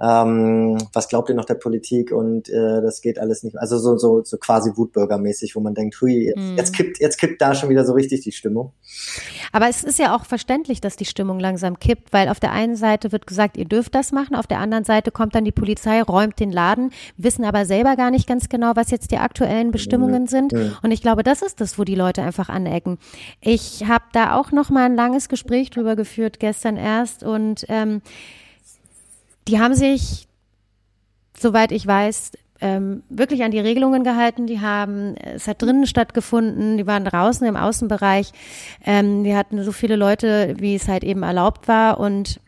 ähm, 0.00 0.76
was 0.92 1.08
glaubt 1.08 1.28
ihr 1.28 1.36
noch 1.36 1.44
der 1.44 1.54
Politik 1.54 2.10
und 2.10 2.48
äh, 2.48 2.82
das 2.82 3.00
geht 3.00 3.18
alles 3.18 3.44
nicht. 3.44 3.56
Also 3.58 3.78
so, 3.78 3.96
so, 3.96 4.24
so 4.24 4.36
quasi 4.38 4.72
Wutbürgermäßig, 4.74 5.54
wo 5.54 5.60
man 5.60 5.74
denkt, 5.74 6.00
hui, 6.00 6.26
jetzt, 6.26 6.36
mhm. 6.36 6.56
jetzt 6.56 6.74
kippt, 6.74 7.00
jetzt 7.00 7.16
kippt 7.16 7.40
da 7.40 7.54
schon 7.54 7.68
wieder 7.68 7.84
so 7.84 7.92
richtig 7.92 8.22
die 8.22 8.32
Stimmung. 8.32 8.72
Aber 9.52 9.68
es 9.68 9.84
ist 9.84 10.00
ja 10.00 10.16
auch 10.16 10.24
verständlich, 10.24 10.80
dass 10.80 10.96
die 10.96 11.04
Stimmung 11.04 11.38
langsam 11.38 11.78
kippt, 11.78 12.12
weil 12.12 12.28
auf 12.28 12.40
der 12.40 12.50
einen 12.50 12.74
Seite 12.74 13.12
wird 13.12 13.28
gesagt, 13.28 13.56
ihr 13.56 13.66
dürft 13.66 13.94
das 13.94 14.10
machen, 14.10 14.34
auf 14.34 14.48
der 14.48 14.58
anderen 14.58 14.84
Seite 14.84 15.12
kommt 15.12 15.36
dann 15.36 15.44
die 15.44 15.52
Polizei, 15.52 16.02
räumt 16.02 16.40
den 16.40 16.50
Laden, 16.50 16.90
wissen 17.16 17.44
aber 17.44 17.64
selber 17.64 17.94
gar 17.94 18.10
nicht 18.10 18.26
ganz 18.26 18.48
genau, 18.48 18.72
was 18.74 18.90
jetzt 18.90 19.12
die 19.12 19.18
aktuellen 19.18 19.70
Bestimmungen 19.70 20.22
mhm. 20.22 20.28
sind. 20.28 20.52
Mhm. 20.52 20.76
Und 20.82 20.90
ich 20.90 21.02
glaube, 21.02 21.22
das 21.22 21.40
ist 21.40 21.60
das, 21.60 21.78
wo 21.78 21.84
die 21.84 21.94
Leute 21.94 22.22
einfach 22.22 22.48
anecken. 22.48 22.98
Ich 23.40 23.86
habe 23.86 24.04
da 24.12 24.36
auch 24.36 24.50
noch 24.50 24.70
mal 24.70 24.86
ein 24.86 24.96
langes 24.96 25.28
Gespräch 25.28 25.70
drüber 25.70 25.94
geführt 25.94 26.40
gestern 26.40 26.76
erst 26.76 27.22
und 27.22 27.64
ähm, 27.68 28.02
die 29.48 29.60
haben 29.60 29.74
sich, 29.74 30.26
soweit 31.38 31.72
ich 31.72 31.86
weiß, 31.86 32.32
ähm, 32.60 33.02
wirklich 33.08 33.42
an 33.42 33.50
die 33.50 33.60
Regelungen 33.60 34.04
gehalten. 34.04 34.46
Die 34.46 34.60
haben, 34.60 35.16
es 35.16 35.46
hat 35.46 35.60
drinnen 35.60 35.86
stattgefunden, 35.86 36.78
die 36.78 36.86
waren 36.86 37.04
draußen 37.04 37.46
im 37.46 37.56
Außenbereich. 37.56 38.32
Ähm, 38.84 39.24
wir 39.24 39.36
hatten 39.36 39.62
so 39.62 39.72
viele 39.72 39.96
Leute, 39.96 40.54
wie 40.58 40.74
es 40.74 40.88
halt 40.88 41.04
eben 41.04 41.22
erlaubt 41.22 41.68
war 41.68 42.00
und 42.00 42.40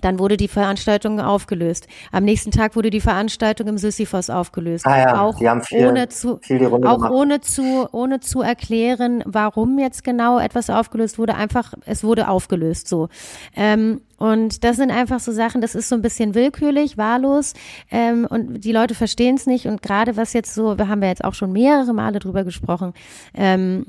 Dann 0.00 0.18
wurde 0.18 0.36
die 0.36 0.48
Veranstaltung 0.48 1.20
aufgelöst. 1.20 1.86
Am 2.12 2.24
nächsten 2.24 2.50
Tag 2.50 2.76
wurde 2.76 2.90
die 2.90 3.00
Veranstaltung 3.00 3.68
im 3.68 3.78
Sisyphos 3.78 4.30
aufgelöst. 4.30 4.86
Ah 4.86 4.98
ja, 4.98 5.20
auch 5.20 5.38
viel, 5.64 5.86
ohne 5.86 6.08
zu, 6.08 6.34
auch 6.34 6.40
gemacht. 6.40 7.10
ohne 7.12 7.40
zu, 7.40 7.88
ohne 7.92 8.20
zu 8.20 8.42
erklären, 8.42 9.22
warum 9.26 9.78
jetzt 9.78 10.04
genau 10.04 10.38
etwas 10.38 10.70
aufgelöst 10.70 11.18
wurde. 11.18 11.34
Einfach, 11.34 11.74
es 11.86 12.04
wurde 12.04 12.28
aufgelöst, 12.28 12.88
so. 12.88 13.08
Ähm, 13.56 14.00
und 14.16 14.64
das 14.64 14.76
sind 14.76 14.90
einfach 14.90 15.20
so 15.20 15.32
Sachen, 15.32 15.60
das 15.60 15.74
ist 15.74 15.88
so 15.88 15.96
ein 15.96 16.02
bisschen 16.02 16.34
willkürlich, 16.34 16.96
wahllos 16.96 17.52
ähm, 17.90 18.26
und 18.28 18.64
die 18.64 18.72
Leute 18.72 18.94
verstehen 18.94 19.34
es 19.34 19.46
nicht. 19.46 19.66
Und 19.66 19.82
gerade 19.82 20.16
was 20.16 20.32
jetzt 20.32 20.54
so, 20.54 20.78
wir 20.78 20.88
haben 20.88 21.02
ja 21.02 21.08
jetzt 21.08 21.24
auch 21.24 21.34
schon 21.34 21.52
mehrere 21.52 21.92
Male 21.92 22.20
drüber 22.20 22.44
gesprochen, 22.44 22.94
ähm, 23.34 23.86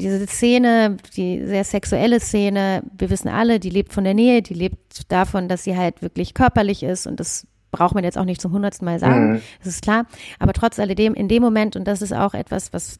diese 0.00 0.26
Szene, 0.26 0.96
die 1.16 1.44
sehr 1.46 1.64
sexuelle 1.64 2.18
Szene, 2.20 2.82
wir 2.98 3.10
wissen 3.10 3.28
alle, 3.28 3.60
die 3.60 3.70
lebt 3.70 3.92
von 3.92 4.04
der 4.04 4.14
Nähe, 4.14 4.42
die 4.42 4.54
lebt 4.54 5.10
davon, 5.12 5.48
dass 5.48 5.64
sie 5.64 5.76
halt 5.76 6.02
wirklich 6.02 6.34
körperlich 6.34 6.82
ist 6.82 7.06
und 7.06 7.20
das 7.20 7.46
braucht 7.70 7.94
man 7.94 8.02
jetzt 8.02 8.18
auch 8.18 8.24
nicht 8.24 8.40
zum 8.40 8.52
hundertsten 8.52 8.84
Mal 8.84 8.98
sagen, 8.98 9.32
Mhm. 9.34 9.40
das 9.60 9.68
ist 9.74 9.82
klar. 9.82 10.06
Aber 10.40 10.52
trotz 10.52 10.78
alledem, 10.80 11.14
in 11.14 11.28
dem 11.28 11.42
Moment, 11.42 11.76
und 11.76 11.86
das 11.86 12.02
ist 12.02 12.12
auch 12.12 12.34
etwas, 12.34 12.72
was 12.72 12.98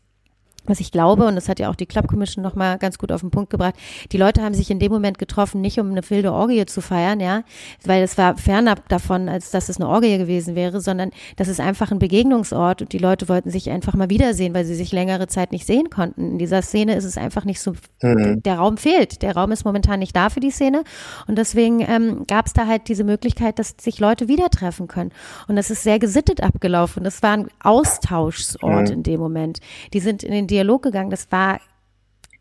was 0.70 0.80
ich 0.80 0.92
glaube, 0.92 1.26
und 1.26 1.35
das 1.35 1.48
hat 1.48 1.59
ja 1.59 1.70
auch 1.70 1.74
die 1.74 1.87
Club 1.87 2.09
Commission 2.09 2.42
nochmal 2.42 2.78
ganz 2.78 2.98
gut 2.98 3.12
auf 3.12 3.20
den 3.20 3.30
Punkt 3.30 3.50
gebracht, 3.50 3.74
die 4.12 4.16
Leute 4.16 4.42
haben 4.42 4.54
sich 4.54 4.70
in 4.70 4.78
dem 4.78 4.92
Moment 4.92 5.18
getroffen, 5.18 5.61
nicht 5.61 5.78
um 5.78 5.90
eine 5.90 6.09
wilde 6.09 6.33
Orgie 6.33 6.64
zu 6.66 6.80
feiern, 6.80 7.20
ja, 7.20 7.42
weil 7.85 8.02
es 8.02 8.16
war 8.16 8.37
fernab 8.37 8.88
davon, 8.88 9.28
als 9.28 9.50
dass 9.50 9.68
es 9.68 9.78
eine 9.78 9.88
Orgie 9.88 10.16
gewesen 10.18 10.54
wäre, 10.54 10.80
sondern 10.80 11.11
das 11.37 11.48
ist 11.48 11.61
einfach 11.61 11.90
ein 11.90 11.98
Begegnungsort 11.98 12.83
und 12.83 12.92
die 12.92 12.98
Leute 12.98 13.28
wollten 13.28 13.50
sich 13.50 13.70
einfach 13.70 13.94
mal 13.94 14.11
wiedersehen, 14.11 14.54
weil 14.54 14.64
sie 14.64 14.74
sich 14.74 14.92
längere 14.92 15.26
Zeit 15.26 15.52
nicht 15.52 15.66
sehen 15.66 15.90
konnten. 15.90 16.33
In 16.33 16.38
dieser 16.38 16.62
Szene 16.62 16.94
ist 16.94 17.04
es 17.04 17.18
einfach 17.18 17.44
nicht 17.44 17.61
so, 17.61 17.72
der 18.02 18.56
Raum 18.56 18.76
fehlt. 18.76 19.22
Der 19.22 19.35
Raum 19.35 19.52
ist 19.52 19.64
momentan 19.64 19.98
nicht 19.98 20.16
da 20.16 20.30
für 20.30 20.40
die 20.40 20.50
Szene 20.50 20.85
und 21.26 21.37
deswegen 21.37 21.80
ähm, 21.80 22.24
gab 22.26 22.46
es 22.46 22.52
da 22.52 22.66
halt 22.66 22.88
diese 22.88 23.04
Möglichkeit, 23.04 23.59
dass 23.59 23.74
sich 23.80 23.98
Leute 23.98 24.28
wieder 24.28 24.50
treffen 24.50 24.88
können. 24.88 25.11
Und 25.48 25.56
das 25.56 25.70
ist 25.70 25.83
sehr 25.83 25.98
gesittet 25.98 26.42
abgelaufen. 26.42 27.04
Das 27.04 27.22
war 27.22 27.33
ein 27.33 27.48
Austauschsort 27.61 28.90
in 28.90 29.02
dem 29.02 29.20
Moment. 29.20 29.61
Die 29.92 30.00
sind 30.00 30.22
in 30.22 30.33
den 30.33 30.46
Dialog 30.60 30.82
gegangen. 30.82 31.10
Das 31.10 31.30
war 31.32 31.60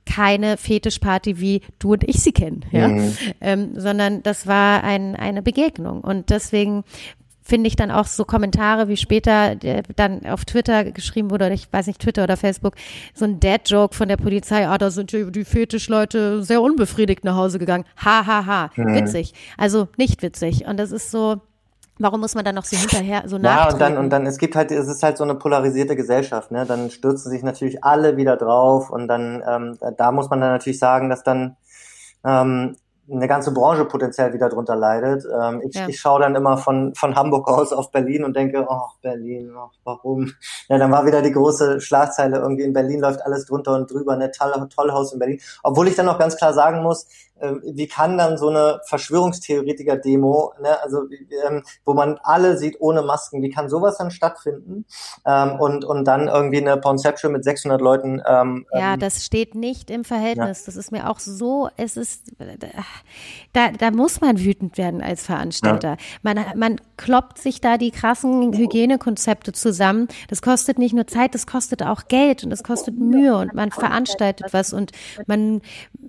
keine 0.06 0.58
Fetischparty, 0.58 1.40
wie 1.40 1.62
du 1.78 1.94
und 1.94 2.04
ich 2.04 2.22
sie 2.22 2.32
kennen, 2.32 2.66
ja, 2.72 2.90
ähm, 3.42 3.72
sondern 3.76 4.24
das 4.24 4.48
war 4.48 4.84
ein, 4.84 5.16
eine 5.16 5.42
Begegnung. 5.42 6.02
Und 6.02 6.32
deswegen 6.32 6.84
finde 7.50 7.68
ich 7.68 7.76
dann 7.76 7.92
auch 7.92 8.06
so 8.06 8.26
Kommentare, 8.26 8.88
wie 8.88 8.98
später 8.98 9.64
äh, 9.64 9.84
dann 9.96 10.26
auf 10.26 10.46
Twitter 10.46 10.92
geschrieben 10.92 11.32
wurde, 11.32 11.46
oder 11.46 11.54
ich 11.54 11.72
weiß 11.72 11.88
nicht, 11.88 12.00
Twitter 12.02 12.24
oder 12.24 12.38
Facebook, 12.38 12.76
so 13.14 13.26
ein 13.26 13.40
Dad-Joke 13.40 13.96
von 13.96 14.08
der 14.08 14.18
Polizei, 14.18 14.68
ah, 14.68 14.78
da 14.78 14.92
sind 14.92 15.12
die, 15.12 15.32
die 15.32 15.46
Fetischleute 15.46 16.44
sehr 16.44 16.62
unbefriedigt 16.62 17.24
nach 17.24 17.36
Hause 17.36 17.60
gegangen. 17.60 17.86
Ha, 18.04 18.26
ha, 18.26 18.46
ha. 18.46 18.72
Witzig. 18.76 19.34
Also 19.58 19.90
nicht 19.98 20.22
witzig. 20.22 20.66
Und 20.66 20.78
das 20.78 20.92
ist 20.92 21.12
so, 21.12 21.42
warum 22.00 22.22
muss 22.22 22.36
man 22.36 22.44
dann 22.46 22.56
noch 22.56 22.66
so 22.66 22.76
hinterher 22.80 23.24
so 23.28 23.38
Ja, 23.38 23.42
nachtreten? 23.44 23.74
und 23.74 23.80
dann, 23.82 23.98
und 23.98 24.10
dann, 24.10 24.26
es 24.26 24.38
gibt 24.38 24.56
halt, 24.56 24.72
es 24.72 24.88
ist 24.88 25.04
halt 25.04 25.18
so 25.18 25.24
eine 25.24 25.36
polarisierte 25.36 25.96
Gesellschaft, 25.96 26.52
ne? 26.52 26.66
Dann 26.66 26.90
stürzen 26.90 27.30
sich 27.32 27.44
natürlich 27.44 27.84
alle 27.84 28.18
wieder 28.18 28.38
drauf 28.38 28.90
und 28.90 29.08
dann, 29.08 29.44
ähm, 29.48 29.78
da, 29.98 30.12
muss 30.12 30.30
man 30.30 30.42
dann 30.42 30.52
natürlich 30.52 30.80
sagen, 30.80 31.10
dass 31.10 31.24
dann 31.24 31.56
ähm, 32.26 32.76
eine 33.12 33.28
ganze 33.28 33.52
Branche 33.52 33.86
potenziell 33.86 34.34
wieder 34.34 34.50
drunter 34.50 34.76
leidet. 34.76 35.26
Ähm, 35.26 35.62
ich, 35.68 35.76
Ja. 35.76 35.88
ich 35.88 36.00
schaue 36.00 36.22
dann 36.22 36.36
immer 36.36 36.58
von, 36.58 36.94
von 36.94 37.16
Hamburg 37.16 37.48
aus 37.48 37.74
auf 37.74 37.92
Berlin 37.92 38.24
und 38.24 38.36
denke, 38.36 38.68
oh, 38.70 38.82
Berlin, 39.02 39.52
oh, 39.58 39.70
warum? 39.84 40.32
Ja, 40.68 40.78
dann 40.78 40.92
war 40.92 41.08
wieder 41.08 41.24
die 41.24 41.32
große 41.32 41.82
Schlagzeile, 41.82 42.38
irgendwie 42.38 42.64
in 42.66 42.74
Berlin 42.74 43.00
läuft 43.00 43.26
alles 43.26 43.46
drunter 43.48 43.74
und 43.74 43.92
drüber, 43.92 44.16
ne, 44.16 44.30
Toll, 44.32 44.70
Tollhaus 44.70 45.12
in 45.12 45.18
Berlin. 45.18 45.40
Obwohl 45.64 45.88
ich 45.88 45.96
dann 45.96 46.08
auch 46.08 46.20
ganz 46.20 46.38
klar 46.38 46.54
sagen 46.54 46.84
muss, 46.84 47.08
wie 47.64 47.88
kann 47.88 48.18
dann 48.18 48.38
so 48.38 48.50
eine 48.50 48.82
Verschwörungstheoretiker-Demo, 48.86 50.54
ne, 50.62 50.82
also 50.82 51.04
ähm, 51.48 51.64
wo 51.86 51.94
man 51.94 52.20
alle 52.24 52.58
sieht 52.58 52.78
ohne 52.80 53.02
Masken, 53.02 53.42
wie 53.42 53.50
kann 53.50 53.70
sowas 53.70 53.98
dann 53.98 54.12
stattfinden? 54.12 54.86
Ähm, 55.26 55.60
und, 55.60 55.86
und 55.86 56.06
dann 56.06 56.28
irgendwie 56.28 56.58
eine 56.58 56.80
Conception 56.80 57.32
mit 57.32 57.44
600 57.44 57.82
Leuten. 57.82 58.22
Ähm, 58.28 58.66
Ja, 58.74 58.94
ähm, 58.94 59.00
das 59.00 59.26
steht 59.26 59.56
nicht 59.56 59.90
im 59.90 60.04
Verhältnis. 60.04 60.66
Das 60.66 60.76
ist 60.76 60.92
mir 60.92 61.10
auch 61.10 61.20
so, 61.20 61.70
es 61.78 61.98
ist, 61.98 62.32
da, 63.54 63.72
da 63.72 63.92
muss 63.92 64.22
man 64.22 64.40
wütend 64.40 64.78
werden 64.78 65.02
als 65.02 65.26
Veranstalter. 65.26 65.98
Man, 66.22 66.44
man 66.56 66.82
kloppt 66.98 67.38
sich 67.38 67.62
da 67.62 67.78
die 67.78 67.92
krassen 67.92 68.54
Hygienekonzepte 68.54 69.54
zusammen. 69.54 70.08
Das 70.28 70.42
kostet 70.42 70.80
nicht 70.80 70.94
nur 70.94 71.08
Zeit, 71.08 71.36
das 71.36 71.48
kostet 71.48 71.84
auch 71.84 72.08
Geld 72.08 72.44
und 72.44 72.50
das 72.50 72.64
kostet 72.64 72.98
Mühe 72.98 73.36
und 73.38 73.54
man 73.54 73.72
veranstaltet 73.72 74.54
was 74.54 74.74
und 74.74 74.92
man 75.28 75.62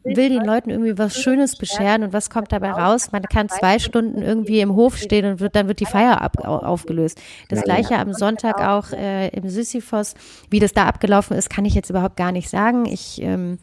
will 0.03 0.29
den 0.29 0.45
Leuten 0.45 0.71
irgendwie 0.71 0.99
was 0.99 1.20
Schönes 1.23 1.57
bescheren 1.57 2.03
und 2.03 2.13
was 2.13 2.31
kommt 2.31 2.53
dabei 2.53 2.73
raus? 2.73 3.13
Man 3.13 3.23
kann 3.23 3.49
zwei 3.49 3.79
Stunden 3.79 4.23
irgendwie 4.23 4.61
im 4.61 4.75
Hof 4.75 4.97
stehen 4.97 5.25
und 5.27 5.41
wird, 5.41 5.55
dann 5.57 5.69
wird 5.69 5.81
die 5.81 5.87
Feier 5.87 6.21
ab, 6.21 6.39
au- 6.45 6.59
aufgelöst. 6.59 7.21
Das 7.49 7.63
gleiche 7.63 7.99
am 7.99 8.13
Sonntag 8.13 8.61
auch 8.61 8.93
äh, 8.93 9.29
im 9.29 9.49
Sisyphos. 9.49 10.15
Wie 10.51 10.59
das 10.61 10.73
da 10.73 10.87
abgelaufen 10.87 11.37
ist, 11.37 11.51
kann 11.51 11.65
ich 11.65 11.75
jetzt 11.75 11.91
überhaupt 11.91 12.17
gar 12.17 12.33
nicht 12.33 12.49
sagen. 12.51 12.87
Ich 12.87 13.21
ähm, 13.23 13.59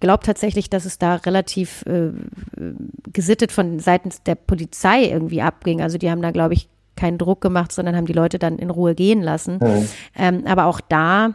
glaube 0.00 0.24
tatsächlich, 0.24 0.68
dass 0.70 0.84
es 0.84 0.98
da 0.98 1.16
relativ 1.16 1.84
äh, 1.86 2.10
gesittet 3.12 3.52
von 3.52 3.78
seitens 3.78 4.22
der 4.22 4.34
Polizei 4.34 5.04
irgendwie 5.04 5.42
abging. 5.42 5.80
Also 5.80 5.98
die 5.98 6.10
haben 6.10 6.22
da, 6.22 6.30
glaube 6.32 6.54
ich, 6.54 6.68
keinen 6.96 7.18
Druck 7.18 7.40
gemacht, 7.40 7.72
sondern 7.72 7.96
haben 7.96 8.06
die 8.06 8.12
Leute 8.12 8.38
dann 8.38 8.58
in 8.58 8.68
Ruhe 8.70 8.94
gehen 8.94 9.22
lassen. 9.22 9.58
Ähm, 10.16 10.44
aber 10.46 10.66
auch 10.66 10.80
da, 10.80 11.34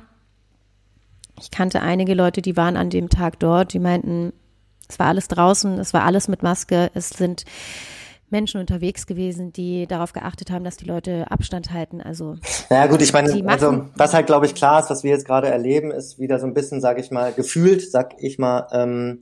ich 1.39 1.52
kannte 1.52 1.82
einige 1.82 2.13
Leute, 2.13 2.41
die 2.41 2.58
waren 2.58 2.78
an 2.78 2.89
dem 2.89 3.10
Tag 3.10 3.39
dort, 3.39 3.73
die 3.73 3.80
meinten, 3.80 4.34
es 4.88 5.00
war 5.00 5.08
alles 5.08 5.28
draußen, 5.28 5.80
es 5.80 5.93
war 5.93 6.04
alles 6.04 6.28
mit 6.28 6.43
Maske, 6.43 6.89
es 6.93 7.10
sind 7.10 7.45
Menschen 8.30 8.60
unterwegs 8.60 9.08
gewesen, 9.08 9.54
die 9.54 9.88
darauf 9.88 10.12
geachtet 10.12 10.52
haben, 10.52 10.65
dass 10.65 10.76
die 10.76 10.86
Leute 10.86 11.32
Abstand 11.32 11.71
halten. 11.71 12.02
Also 12.02 12.36
Naja 12.69 12.88
gut, 12.88 13.02
ich 13.02 13.13
meine, 13.13 13.32
also 13.47 13.86
was 13.95 14.13
halt 14.13 14.28
glaube 14.28 14.45
ich 14.45 14.56
klar 14.56 14.82
ist, 14.82 14.89
was 14.89 15.04
wir 15.04 15.12
jetzt 15.12 15.26
gerade 15.26 15.47
erleben, 15.47 15.91
ist 15.91 16.19
wieder 16.19 16.39
so 16.39 16.45
ein 16.45 16.54
bisschen, 16.54 16.82
sage 16.82 17.00
ich 17.00 17.10
mal, 17.10 17.32
gefühlt, 17.32 17.89
sag 17.89 18.15
ich 18.19 18.38
mal, 18.38 18.67
ähm, 18.71 19.19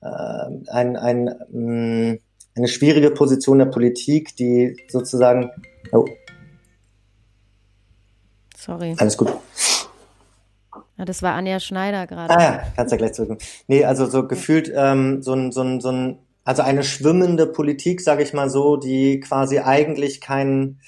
äh, 0.00 0.70
ein, 0.70 0.96
ein, 0.96 1.34
mh, 1.50 2.18
eine 2.56 2.68
schwierige 2.68 3.10
Position 3.10 3.58
der 3.58 3.66
Politik, 3.66 4.36
die 4.36 4.76
sozusagen, 4.88 5.50
oh, 5.92 6.04
sorry, 8.56 8.94
alles 8.98 9.16
gut. 9.16 9.32
Ja, 10.98 11.04
das 11.04 11.22
war 11.22 11.34
Anja 11.34 11.60
Schneider 11.60 12.06
gerade. 12.06 12.34
Ah 12.36 12.42
ja, 12.42 12.62
kannst 12.74 12.90
ja 12.90 12.98
gleich 12.98 13.12
zurück. 13.12 13.40
Nee, 13.68 13.84
also 13.84 14.06
so 14.06 14.26
gefühlt 14.26 14.70
ähm, 14.74 15.22
so 15.22 15.32
ein, 15.32 15.52
so 15.52 15.62
ein, 15.62 15.80
so 15.80 15.90
ein, 15.90 16.18
also 16.44 16.62
eine 16.62 16.82
schwimmende 16.82 17.46
Politik, 17.46 18.00
sage 18.00 18.22
ich 18.22 18.32
mal 18.32 18.50
so, 18.50 18.76
die 18.76 19.20
quasi 19.20 19.60
eigentlich 19.60 20.20
keinen 20.20 20.80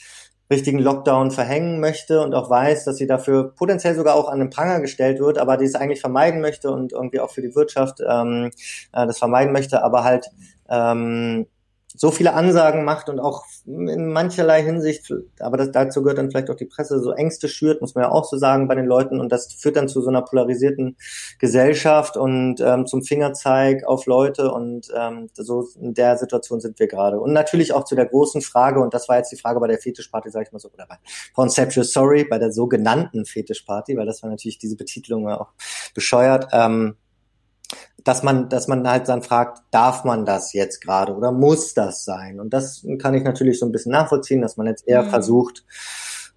richtigen 0.50 0.80
Lockdown 0.80 1.30
verhängen 1.30 1.78
möchte 1.78 2.20
und 2.22 2.34
auch 2.34 2.50
weiß, 2.50 2.84
dass 2.84 2.96
sie 2.96 3.06
dafür 3.06 3.54
potenziell 3.54 3.94
sogar 3.94 4.16
auch 4.16 4.28
an 4.28 4.40
den 4.40 4.50
Pranger 4.50 4.80
gestellt 4.80 5.20
wird, 5.20 5.38
aber 5.38 5.56
die 5.56 5.64
es 5.64 5.76
eigentlich 5.76 6.00
vermeiden 6.00 6.40
möchte 6.40 6.72
und 6.72 6.92
irgendwie 6.92 7.20
auch 7.20 7.30
für 7.30 7.42
die 7.42 7.54
Wirtschaft 7.54 8.00
ähm, 8.00 8.50
äh, 8.92 9.06
das 9.06 9.18
vermeiden 9.18 9.52
möchte, 9.52 9.84
aber 9.84 10.02
halt 10.02 10.26
ähm, 10.68 11.46
so 11.86 12.10
viele 12.10 12.34
Ansagen 12.34 12.84
macht 12.84 13.08
und 13.08 13.20
auch 13.20 13.44
in 13.66 14.12
mancherlei 14.12 14.62
Hinsicht, 14.62 15.12
aber 15.38 15.56
das, 15.56 15.70
dazu 15.70 16.02
gehört 16.02 16.18
dann 16.18 16.30
vielleicht 16.30 16.50
auch 16.50 16.56
die 16.56 16.64
Presse, 16.64 17.00
so 17.00 17.12
Ängste 17.12 17.48
schürt, 17.48 17.80
muss 17.80 17.94
man 17.94 18.04
ja 18.04 18.10
auch 18.10 18.24
so 18.24 18.36
sagen 18.36 18.68
bei 18.68 18.74
den 18.74 18.86
Leuten 18.86 19.20
und 19.20 19.30
das 19.30 19.52
führt 19.52 19.76
dann 19.76 19.88
zu 19.88 20.00
so 20.00 20.08
einer 20.08 20.22
polarisierten 20.22 20.96
Gesellschaft 21.38 22.16
und 22.16 22.60
ähm, 22.60 22.86
zum 22.86 23.02
Fingerzeig 23.02 23.84
auf 23.86 24.06
Leute 24.06 24.52
und 24.52 24.88
ähm, 24.96 25.28
so 25.34 25.68
in 25.80 25.94
der 25.94 26.16
Situation 26.16 26.60
sind 26.60 26.78
wir 26.78 26.88
gerade. 26.88 27.20
Und 27.20 27.32
natürlich 27.32 27.72
auch 27.72 27.84
zu 27.84 27.94
der 27.94 28.06
großen 28.06 28.42
Frage, 28.42 28.80
und 28.80 28.94
das 28.94 29.08
war 29.08 29.18
jetzt 29.18 29.32
die 29.32 29.36
Frage 29.36 29.60
bei 29.60 29.68
der 29.68 29.78
Fetischparty, 29.78 30.30
sag 30.30 30.46
ich 30.46 30.52
mal 30.52 30.58
so, 30.58 30.70
oder 30.72 30.86
bei 30.86 30.96
Conceptual 31.34 31.84
Sorry, 31.84 32.24
bei 32.24 32.38
der 32.38 32.52
sogenannten 32.52 33.24
Fetischparty, 33.24 33.96
weil 33.96 34.06
das 34.06 34.22
war 34.22 34.30
natürlich 34.30 34.58
diese 34.58 34.76
Betitelung 34.76 35.28
auch 35.28 35.48
bescheuert, 35.94 36.48
ähm, 36.52 36.96
dass 38.04 38.22
man, 38.22 38.48
dass 38.48 38.66
man 38.68 38.88
halt 38.88 39.08
dann 39.08 39.22
fragt, 39.22 39.62
darf 39.70 40.04
man 40.04 40.24
das 40.24 40.52
jetzt 40.52 40.80
gerade 40.80 41.14
oder 41.14 41.32
muss 41.32 41.74
das 41.74 42.04
sein? 42.04 42.40
Und 42.40 42.50
das 42.54 42.84
kann 42.98 43.14
ich 43.14 43.22
natürlich 43.24 43.58
so 43.58 43.66
ein 43.66 43.72
bisschen 43.72 43.92
nachvollziehen, 43.92 44.40
dass 44.40 44.56
man 44.56 44.66
jetzt 44.66 44.86
eher 44.88 45.02
Mhm. 45.02 45.10
versucht, 45.10 45.64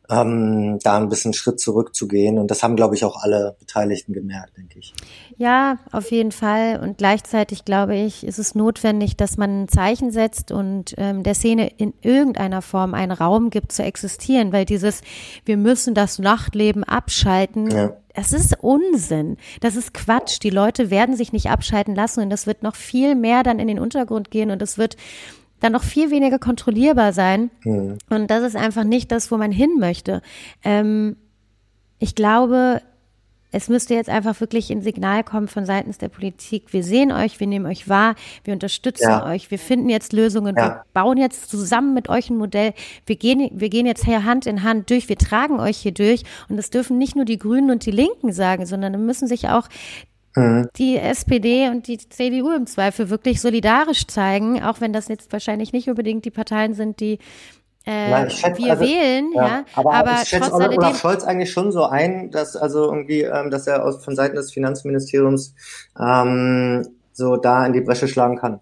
ähm, 0.10 0.80
da 0.84 0.98
ein 0.98 1.10
bisschen 1.10 1.34
Schritt 1.34 1.60
zurückzugehen. 1.60 2.38
Und 2.38 2.52
das 2.52 2.62
haben, 2.62 2.76
glaube 2.76 2.96
ich, 2.96 3.06
auch 3.06 3.22
alle 3.24 3.56
Beteiligten 3.60 4.13
gemerkt, 4.13 4.58
denke 4.58 4.80
ich. 4.80 4.94
Ja, 5.38 5.78
auf 5.92 6.12
jeden 6.12 6.32
Fall. 6.32 6.80
Und 6.82 6.98
gleichzeitig 6.98 7.66
glaube 7.66 7.96
ich, 7.96 8.26
ist 8.26 8.38
es 8.39 8.54
notwendig, 8.54 9.16
dass 9.18 9.38
man 9.38 9.63
ein 9.63 9.68
Zeichen 9.70 10.12
setzt 10.12 10.52
und 10.52 10.94
ähm, 10.98 11.24
der 11.24 11.34
Szene 11.36 11.72
in 11.78 11.94
irgendeiner 12.02 12.62
Form 12.62 12.94
einen 12.94 13.12
Raum 13.13 13.50
gibt 13.50 13.72
zu 13.72 13.82
existieren, 13.84 14.52
weil 14.52 14.66
dieses, 14.66 15.02
wir 15.46 15.58
müssen 15.58 15.94
das 15.94 16.20
Nachtleben 16.20 16.84
abschalten, 16.84 17.72
Ja. 17.72 17.94
das 18.13 18.34
ist 18.34 18.58
Unsinn. 18.62 19.38
Das 19.62 19.76
ist 19.76 19.94
Quatsch. 19.94 20.39
Die 20.44 20.50
Leute 20.50 20.89
werden 20.92 21.16
sich 21.16 21.32
nicht 21.34 21.50
abschalten 21.50 21.96
lassen 21.96 22.22
und 22.22 22.30
das 22.30 22.46
wird 22.46 22.62
noch 22.62 22.76
viel 22.76 23.16
mehr 23.16 23.44
dann 23.44 23.60
in 23.60 23.68
den 23.68 23.80
Untergrund 23.80 24.32
gehen 24.32 24.52
und 24.52 24.62
es 24.62 24.78
wird 24.78 24.98
dann 25.63 25.71
noch 25.71 25.84
viel 25.84 26.12
weniger 26.12 26.39
kontrollierbar 26.39 27.13
sein. 27.13 27.49
Hm. 27.62 27.97
Und 28.10 28.30
das 28.30 28.43
ist 28.43 28.56
einfach 28.56 28.84
nicht 28.84 29.12
das, 29.12 29.32
wo 29.32 29.38
man 29.38 29.52
hin 29.52 29.78
möchte. 29.80 30.21
Ähm, 30.63 31.15
ich 31.99 32.15
glaube, 32.15 32.82
es 33.54 33.69
müsste 33.69 33.93
jetzt 33.93 34.10
einfach 34.10 34.41
wirklich 34.41 34.71
ein 34.71 34.82
Signal 34.82 35.23
kommen 35.23 35.47
von 35.47 35.65
seitens 35.65 35.99
der 35.99 36.10
Politik. 36.10 36.73
Wir 36.73 36.84
sehen 36.84 37.12
euch, 37.12 37.39
wir 37.39 37.47
nehmen 37.47 37.67
euch 37.67 37.88
wahr, 37.88 38.15
wir 38.43 38.54
unterstützen 38.54 39.10
ja. 39.10 39.26
euch, 39.26 39.52
wir 39.52 39.60
finden 39.60 39.89
jetzt 39.89 40.12
Lösungen, 40.12 40.56
ja. 40.58 40.63
wir 40.63 40.84
bauen 40.93 41.17
jetzt 41.17 41.49
zusammen 41.49 41.93
mit 41.93 42.10
euch 42.10 42.30
ein 42.30 42.38
Modell. 42.38 42.73
Wir 43.06 43.15
gehen, 43.15 43.49
wir 43.54 43.69
gehen 43.69 43.86
jetzt 43.86 44.04
hier 44.04 44.26
Hand 44.26 44.47
in 44.47 44.63
Hand 44.63 44.89
durch, 44.89 45.08
wir 45.08 45.17
tragen 45.17 45.60
euch 45.60 45.78
hier 45.78 45.93
durch. 45.93 46.23
Und 46.49 46.58
das 46.58 46.71
dürfen 46.71 46.97
nicht 46.97 47.15
nur 47.15 47.26
die 47.26 47.38
Grünen 47.38 47.71
und 47.71 47.86
die 47.86 47.91
Linken 47.91 48.34
sagen, 48.34 48.65
sondern 48.65 49.06
müssen 49.06 49.28
sich 49.28 49.47
auch 49.47 49.69
mhm. 50.36 50.69
die 50.76 50.98
SPD 50.98 51.69
und 51.69 51.88
die 51.88 51.98
CDU 51.98 52.52
im 52.52 52.67
Zweifel 52.67 53.10
wirklich 53.10 53.41
solidarisch 53.41 54.08
zeigen, 54.08 54.62
auch 54.62 54.82
wenn 54.82 54.93
das 54.93 55.08
jetzt 55.08 55.32
wahrscheinlich 55.32 55.74
nicht 55.74 55.89
unbedingt 55.89 56.26
die 56.26 56.32
Parteien 56.32 56.74
sind, 56.74 57.00
die 57.00 57.19
äh, 57.86 58.12
Nein, 58.12 58.30
schätze, 58.30 58.63
wir 58.63 58.72
also, 58.72 58.84
wählen, 58.84 59.32
ja. 59.36 59.48
ja 59.48 59.65
aber, 59.76 59.93
aber 59.93 60.12
ich 60.22 60.30
schätze 60.30 60.54
Olaf, 60.54 60.78
Olaf 60.78 61.00
Scholz 61.00 61.24
eigentlich 61.26 61.52
schon 61.52 61.72
so 61.72 61.84
ein, 61.84 62.32
dass 62.32 62.56
also 62.56 62.86
irgendwie, 62.86 63.22
ähm, 63.22 63.52
dass 63.52 63.67
er 63.67 63.84
aus 63.84 64.04
von 64.04 64.15
Seiten 64.15 64.36
des 64.36 64.54
Finanzministeriums 64.54 65.54
ähm, 66.00 66.88
so 67.12 67.36
da 67.36 67.65
in 67.65 67.74
die 67.74 67.82
Bresche 67.82 68.08
schlagen 68.08 68.38
kann. 68.38 68.62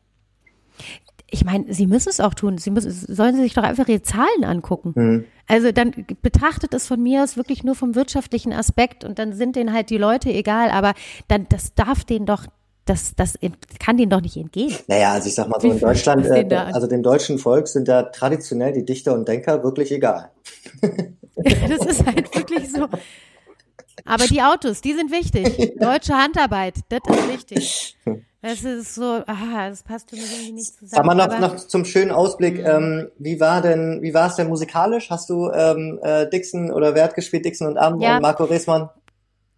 Ich 1.30 1.46
meine, 1.46 1.72
sie 1.74 1.88
müssen 1.88 2.10
es 2.10 2.20
auch 2.20 2.34
tun. 2.34 2.58
Sie 2.58 2.72
müssen, 2.72 2.92
sollen 2.92 3.36
sie 3.36 3.44
sich 3.44 3.54
doch 3.54 3.64
einfach 3.64 3.88
ihre 3.88 4.02
Zahlen 4.02 4.44
angucken. 4.44 4.94
Mhm. 4.96 5.26
Also 5.52 5.74
dann 5.74 6.06
betrachtet 6.22 6.74
es 6.74 6.88
von 6.88 7.04
mir 7.04 7.24
aus 7.24 7.36
wirklich 7.36 7.66
nur 7.66 7.76
vom 7.76 7.94
wirtschaftlichen 7.94 8.54
Aspekt 8.54 9.04
und 9.04 9.20
dann 9.20 9.34
sind 9.34 9.58
denen 9.58 9.74
halt 9.74 9.90
die 9.90 9.98
Leute 9.98 10.30
egal, 10.30 10.70
aber 10.70 10.94
dann 11.28 11.46
das 11.50 11.74
darf 11.74 12.06
denen 12.06 12.26
doch 12.26 12.46
das, 12.86 13.16
das 13.16 13.38
kann 13.80 13.98
denen 13.98 14.10
doch 14.10 14.22
nicht 14.22 14.38
entgehen. 14.38 14.74
Naja, 14.88 15.12
also 15.12 15.28
ich 15.28 15.36
sag 15.36 15.50
mal 15.50 15.60
so, 15.60 15.70
in 15.70 15.80
Deutschland, 15.80 16.26
äh, 16.26 16.56
also 16.56 16.88
dem 16.88 17.04
deutschen 17.04 17.38
Volk 17.38 17.68
sind 17.68 17.90
ja 17.90 18.04
traditionell 18.04 18.72
die 18.72 18.86
Dichter 18.86 19.14
und 19.14 19.28
Denker 19.28 19.62
wirklich 19.62 19.92
egal. 19.92 20.32
das 21.36 21.86
ist 21.86 22.06
halt 22.06 22.34
wirklich 22.34 22.72
so. 22.72 22.88
Aber 24.06 24.28
die 24.28 24.42
Autos, 24.42 24.80
die 24.80 24.94
sind 24.94 25.12
wichtig. 25.12 25.76
Deutsche 25.80 26.14
Handarbeit, 26.14 26.76
das 26.88 27.02
ist 27.10 27.30
wichtig. 27.30 27.98
Das 28.42 28.64
ist 28.64 28.96
so, 28.96 29.22
ah, 29.28 29.70
das 29.70 29.84
passt 29.84 30.10
für 30.10 30.16
mich 30.16 30.32
irgendwie 30.32 30.54
nicht 30.54 30.76
zusammen. 30.76 31.10
Aber 31.10 31.16
noch, 31.16 31.40
noch 31.40 31.56
zum 31.56 31.86
schönen 31.86 32.10
Ausblick, 32.10 32.58
mhm. 32.58 32.66
ähm, 32.66 33.08
wie 33.20 33.40
war 33.40 33.62
denn, 33.62 34.02
wie 34.02 34.16
war 34.16 34.28
es 34.28 34.36
denn 34.36 34.48
musikalisch? 34.48 35.12
Hast 35.12 35.30
du 35.30 35.52
ähm, 35.52 36.00
äh, 36.02 36.28
Dixon 36.28 36.72
oder 36.72 36.96
wer 36.96 37.04
hat 37.04 37.14
gespielt, 37.14 37.46
Dixon 37.46 37.68
und 37.68 37.78
Abend 37.78 38.02
ja. 38.02 38.16
und 38.16 38.24
Marco 38.24 38.46
Reesmann? 38.46 38.90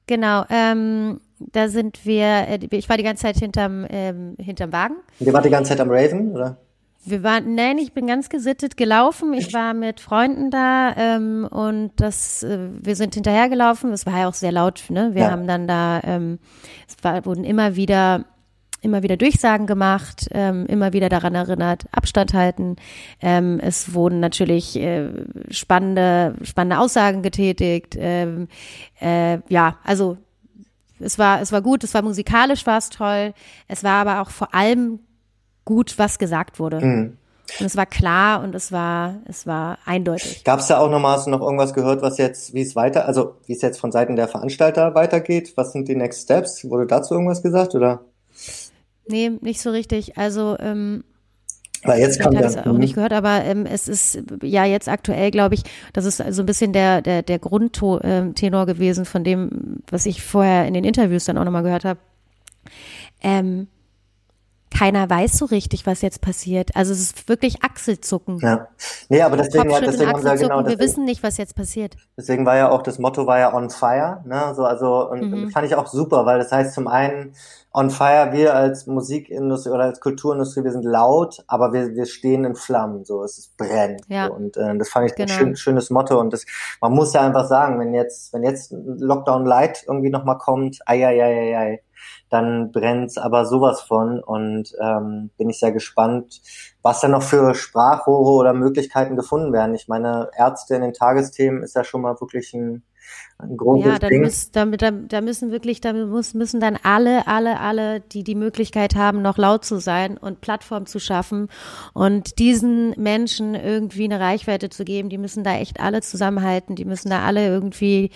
Genau, 0.05 0.43
ähm, 0.49 1.21
da 1.39 1.69
sind 1.69 2.05
wir, 2.05 2.25
äh, 2.25 2.59
ich 2.71 2.89
war 2.89 2.97
die 2.97 3.03
ganze 3.03 3.23
Zeit 3.23 3.37
hinterm, 3.37 3.87
ähm, 3.89 4.35
hinterm 4.37 4.73
Wagen. 4.73 4.95
Und 5.19 5.27
ihr 5.27 5.33
wart 5.33 5.45
die 5.45 5.49
ganze 5.49 5.69
Zeit 5.69 5.79
am 5.79 5.89
Raven, 5.89 6.33
oder? 6.33 6.57
Wir 7.05 7.21
waren, 7.21 7.55
nein, 7.55 7.77
ich 7.79 7.93
bin 7.93 8.07
ganz 8.07 8.29
gesittet 8.29 8.77
gelaufen. 8.77 9.33
Ich 9.33 9.53
war 9.53 9.73
mit 9.73 9.99
Freunden 9.99 10.51
da 10.51 10.93
ähm, 10.95 11.47
und 11.51 11.91
das, 11.97 12.43
äh, 12.43 12.69
wir 12.81 12.95
sind 12.95 13.13
hinterhergelaufen. 13.15 13.91
Es 13.91 14.05
war 14.05 14.19
ja 14.19 14.29
auch 14.29 14.33
sehr 14.33 14.53
laut. 14.53 14.85
Ne? 14.89 15.11
Wir 15.13 15.23
ja. 15.23 15.31
haben 15.31 15.45
dann 15.45 15.67
da, 15.67 15.99
ähm, 16.03 16.39
es 16.87 16.95
war, 17.03 17.25
wurden 17.25 17.43
immer 17.43 17.75
wieder, 17.75 18.23
immer 18.83 19.01
wieder 19.03 19.17
Durchsagen 19.17 19.65
gemacht, 19.65 20.27
ähm, 20.31 20.65
immer 20.67 20.93
wieder 20.93 21.09
daran 21.09 21.35
erinnert, 21.35 21.85
Abstand 21.91 22.33
halten. 22.33 22.75
Ähm, 23.21 23.59
es 23.61 23.93
wurden 23.93 24.19
natürlich 24.19 24.75
äh, 24.75 25.09
spannende, 25.49 26.35
spannende 26.43 26.79
Aussagen 26.79 27.21
getätigt. 27.21 27.95
Ähm, 27.97 28.47
äh, 28.99 29.39
ja, 29.49 29.77
also 29.83 30.17
es 30.99 31.17
war, 31.17 31.41
es 31.41 31.51
war 31.51 31.61
gut, 31.61 31.83
es 31.83 31.93
war 31.93 32.01
musikalisch, 32.01 32.65
war 32.65 32.77
es 32.77 32.89
toll. 32.89 33.33
Es 33.67 33.83
war 33.83 34.05
aber 34.05 34.21
auch 34.21 34.29
vor 34.29 34.53
allem 34.53 34.99
gut, 35.65 35.97
was 35.97 36.19
gesagt 36.19 36.59
wurde. 36.59 36.79
Mhm. 36.85 37.17
Und 37.59 37.65
es 37.65 37.75
war 37.75 37.85
klar 37.85 38.41
und 38.41 38.55
es 38.55 38.71
war, 38.71 39.15
es 39.25 39.45
war 39.45 39.77
eindeutig. 39.85 40.43
Gab 40.43 40.59
es 40.59 40.67
da 40.67 40.79
auch 40.79 40.89
nochmal, 40.89 41.17
hast 41.17 41.27
du 41.27 41.31
noch 41.31 41.41
irgendwas 41.41 41.73
gehört, 41.73 42.01
was 42.01 42.17
jetzt, 42.17 42.53
wie 42.53 42.61
es 42.61 42.75
weiter, 42.75 43.05
also 43.05 43.35
wie 43.45 43.53
es 43.53 43.61
jetzt 43.61 43.79
von 43.79 43.91
Seiten 43.91 44.15
der 44.15 44.27
Veranstalter 44.27 44.95
weitergeht? 44.95 45.53
Was 45.55 45.73
sind 45.73 45.87
die 45.87 45.95
Next 45.95 46.23
Steps? 46.23 46.67
Wurde 46.69 46.87
dazu 46.87 47.13
irgendwas 47.13 47.43
gesagt 47.43 47.75
oder? 47.75 48.05
Nee, 49.07 49.31
nicht 49.41 49.61
so 49.61 49.69
richtig. 49.71 50.17
Also 50.17 50.57
ähm, 50.59 51.03
weil 51.83 51.99
jetzt 51.99 52.19
kann 52.19 52.35
habe 52.37 52.47
ich 52.47 52.57
auch 52.57 52.77
nicht 52.77 52.95
gehört, 52.95 53.13
aber 53.13 53.43
ähm, 53.43 53.65
es 53.65 53.87
ist 53.87 54.17
ja 54.41 54.63
jetzt 54.65 54.87
aktuell, 54.87 55.31
glaube 55.31 55.55
ich, 55.55 55.63
das 55.91 56.05
ist 56.05 56.17
so 56.17 56.41
ein 56.41 56.45
bisschen 56.45 56.71
der 56.71 57.01
der 57.01 57.23
der 57.23 57.39
Grundtenor 57.39 58.01
ähm, 58.03 58.65
gewesen 58.65 59.05
von 59.05 59.23
dem, 59.23 59.81
was 59.89 60.05
ich 60.05 60.23
vorher 60.23 60.65
in 60.65 60.73
den 60.73 60.85
Interviews 60.85 61.25
dann 61.25 61.37
auch 61.37 61.43
nochmal 61.43 61.63
gehört 61.63 61.83
habe. 61.83 61.99
Ähm, 63.21 63.67
keiner 64.73 65.09
weiß 65.09 65.37
so 65.37 65.45
richtig, 65.45 65.85
was 65.85 66.01
jetzt 66.01 66.21
passiert. 66.21 66.75
Also 66.75 66.93
es 66.93 66.99
ist 66.99 67.29
wirklich 67.29 67.63
Achselzucken. 67.63 68.39
Ja. 68.39 68.67
Nee, 69.09 69.21
aber 69.21 69.37
deswegen, 69.37 69.69
ja, 69.69 69.79
deswegen 69.79 70.11
haben 70.11 70.23
wir 70.23 70.35
genau. 70.35 70.61
Deswegen, 70.61 70.79
wir 70.79 70.85
wissen 70.85 71.05
nicht, 71.05 71.21
was 71.23 71.37
jetzt 71.37 71.55
passiert. 71.55 71.95
Deswegen 72.17 72.45
war 72.45 72.57
ja 72.57 72.69
auch, 72.69 72.81
das 72.81 72.97
Motto 72.99 73.27
war 73.27 73.39
ja 73.39 73.53
on 73.53 73.69
fire, 73.69 74.23
ne? 74.25 74.53
So, 74.55 74.65
also, 74.65 75.09
und 75.09 75.29
mhm. 75.29 75.51
fand 75.51 75.67
ich 75.67 75.75
auch 75.75 75.87
super, 75.87 76.25
weil 76.25 76.39
das 76.39 76.51
heißt 76.51 76.73
zum 76.73 76.87
einen, 76.87 77.33
on 77.73 77.89
fire, 77.89 78.31
wir 78.31 78.55
als 78.55 78.85
Musikindustrie 78.85 79.71
oder 79.71 79.85
als 79.85 79.99
Kulturindustrie, 79.99 80.63
wir 80.63 80.71
sind 80.71 80.85
laut, 80.85 81.43
aber 81.47 81.73
wir, 81.73 81.95
wir 81.95 82.05
stehen 82.05 82.45
in 82.45 82.55
Flammen, 82.55 83.03
so, 83.03 83.23
es 83.23 83.51
brennt. 83.57 84.01
Ja. 84.07 84.27
So. 84.27 84.33
Und 84.33 84.57
äh, 84.57 84.77
das 84.77 84.89
fand 84.89 85.09
ich 85.09 85.15
genau. 85.15 85.33
ein 85.33 85.37
schön, 85.37 85.55
schönes 85.55 85.89
Motto. 85.89 86.19
Und 86.19 86.33
das, 86.33 86.45
man 86.81 86.91
muss 86.91 87.13
ja 87.13 87.21
einfach 87.21 87.47
sagen, 87.47 87.79
wenn 87.79 87.93
jetzt, 87.93 88.31
wenn 88.31 88.43
jetzt 88.43 88.71
Lockdown 88.71 89.45
Light 89.45 89.85
irgendwie 89.87 90.11
nochmal 90.11 90.37
kommt, 90.37 90.79
ai, 90.85 91.05
ai, 91.05 91.23
ai, 91.23 91.39
ai, 91.39 91.57
ai 91.57 91.83
dann 92.33 92.71
brennt's 92.71 93.17
aber 93.17 93.45
sowas 93.45 93.81
von 93.81 94.19
und 94.19 94.73
ähm, 94.81 95.29
bin 95.37 95.49
ich 95.49 95.59
sehr 95.59 95.71
gespannt, 95.71 96.41
was 96.81 96.99
da 96.99 97.07
noch 97.07 97.21
für 97.21 97.53
Sprachrohre 97.53 98.31
oder 98.31 98.53
Möglichkeiten 98.53 99.15
gefunden 99.15 99.53
werden. 99.53 99.75
Ich 99.75 99.87
meine, 99.87 100.29
Ärzte 100.35 100.75
in 100.75 100.81
den 100.81 100.93
Tagesthemen 100.93 101.61
ist 101.61 101.75
ja 101.75 101.83
schon 101.83 102.01
mal 102.01 102.19
wirklich 102.19 102.53
ein, 102.53 102.83
ein 103.37 103.55
großes 103.55 103.85
ja, 103.85 103.99
dann 103.99 104.09
Ding. 104.09 104.23
Muss, 104.23 104.51
da, 104.51 104.65
da, 104.65 104.89
da 104.89 105.21
müssen 105.21 105.51
wirklich, 105.51 105.79
da 105.79 105.93
muss, 105.93 106.33
müssen 106.33 106.59
dann 106.59 106.79
alle, 106.81 107.27
alle, 107.27 107.59
alle, 107.59 107.99
die 107.99 108.23
die 108.23 108.35
Möglichkeit 108.35 108.95
haben, 108.95 109.21
noch 109.21 109.37
laut 109.37 109.63
zu 109.63 109.79
sein 109.79 110.17
und 110.17 110.41
Plattform 110.41 110.87
zu 110.87 110.99
schaffen 110.99 111.49
und 111.93 112.39
diesen 112.39 112.91
Menschen 112.97 113.53
irgendwie 113.53 114.05
eine 114.05 114.19
Reichweite 114.19 114.69
zu 114.69 114.85
geben, 114.85 115.09
die 115.09 115.19
müssen 115.19 115.43
da 115.43 115.53
echt 115.53 115.79
alle 115.79 116.01
zusammenhalten, 116.01 116.75
die 116.75 116.85
müssen 116.85 117.11
da 117.11 117.23
alle 117.23 117.47
irgendwie 117.47 118.09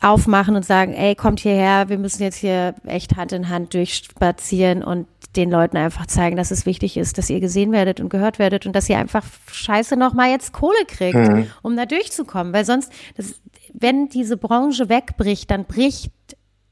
aufmachen 0.00 0.56
und 0.56 0.64
sagen, 0.64 0.94
ey, 0.94 1.14
kommt 1.14 1.40
hierher, 1.40 1.88
wir 1.88 1.98
müssen 1.98 2.22
jetzt 2.22 2.36
hier 2.36 2.74
echt 2.86 3.16
Hand 3.16 3.32
in 3.32 3.48
Hand 3.48 3.74
durchspazieren 3.74 4.82
und 4.82 5.06
den 5.36 5.50
Leuten 5.50 5.76
einfach 5.76 6.06
zeigen, 6.06 6.36
dass 6.36 6.50
es 6.50 6.66
wichtig 6.66 6.96
ist, 6.96 7.18
dass 7.18 7.30
ihr 7.30 7.40
gesehen 7.40 7.70
werdet 7.70 8.00
und 8.00 8.08
gehört 8.08 8.38
werdet 8.38 8.66
und 8.66 8.74
dass 8.74 8.88
ihr 8.88 8.98
einfach 8.98 9.24
scheiße 9.52 9.96
nochmal 9.96 10.30
jetzt 10.30 10.52
Kohle 10.52 10.84
kriegt, 10.86 11.16
mhm. 11.16 11.46
um 11.62 11.76
da 11.76 11.86
durchzukommen. 11.86 12.52
Weil 12.52 12.64
sonst, 12.64 12.90
das, 13.16 13.34
wenn 13.72 14.08
diese 14.08 14.36
Branche 14.36 14.88
wegbricht, 14.88 15.50
dann 15.50 15.66
bricht 15.66 16.10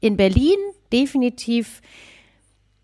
in 0.01 0.17
Berlin 0.17 0.57
definitiv 0.91 1.81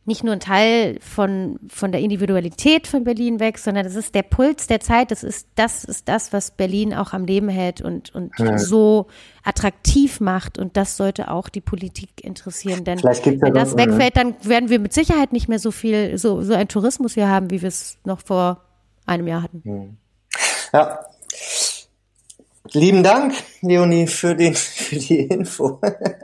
nicht 0.06 0.24
nur 0.24 0.34
ein 0.34 0.40
Teil 0.40 1.00
von, 1.02 1.60
von 1.68 1.92
der 1.92 2.00
Individualität 2.02 2.86
von 2.86 3.04
Berlin 3.04 3.40
weg, 3.40 3.58
sondern 3.58 3.86
das 3.86 3.96
ist 3.96 4.14
der 4.14 4.22
Puls 4.22 4.68
der 4.68 4.80
Zeit. 4.80 5.10
Das 5.10 5.24
ist, 5.24 5.48
das 5.56 5.84
ist 5.84 6.08
das, 6.08 6.32
was 6.32 6.52
Berlin 6.52 6.94
auch 6.94 7.14
am 7.14 7.26
Leben 7.26 7.50
hält 7.50 7.82
und, 7.82 8.14
und 8.14 8.32
ja. 8.38 8.58
so 8.60 9.08
attraktiv 9.44 10.20
macht. 10.20 10.60
Und 10.60 10.78
das 10.78 10.96
sollte 10.96 11.32
auch 11.32 11.50
die 11.50 11.62
Politik 11.62 12.24
interessieren. 12.24 12.84
Denn 12.84 13.02
wenn 13.04 13.54
das 13.54 13.72
noch, 13.72 13.78
wegfällt, 13.78 14.16
dann 14.16 14.36
werden 14.44 14.70
wir 14.70 14.80
mit 14.80 14.94
Sicherheit 14.94 15.34
nicht 15.34 15.50
mehr 15.50 15.60
so 15.60 15.72
viel, 15.72 16.18
so, 16.20 16.42
so 16.42 16.54
ein 16.54 16.68
Tourismus 16.68 17.16
hier 17.16 17.28
haben, 17.28 17.50
wie 17.50 17.62
wir 17.62 17.70
es 17.70 17.98
noch 18.06 18.20
vor 18.20 18.62
einem 19.08 19.28
Jahr 19.28 19.42
hatten. 19.42 19.98
Ja. 20.72 21.00
Lieben 22.74 23.04
Dank, 23.04 23.34
Leonie, 23.62 24.08
für, 24.08 24.36
den, 24.36 24.56
für 24.56 24.96
die 24.96 25.22
Info. 25.22 25.80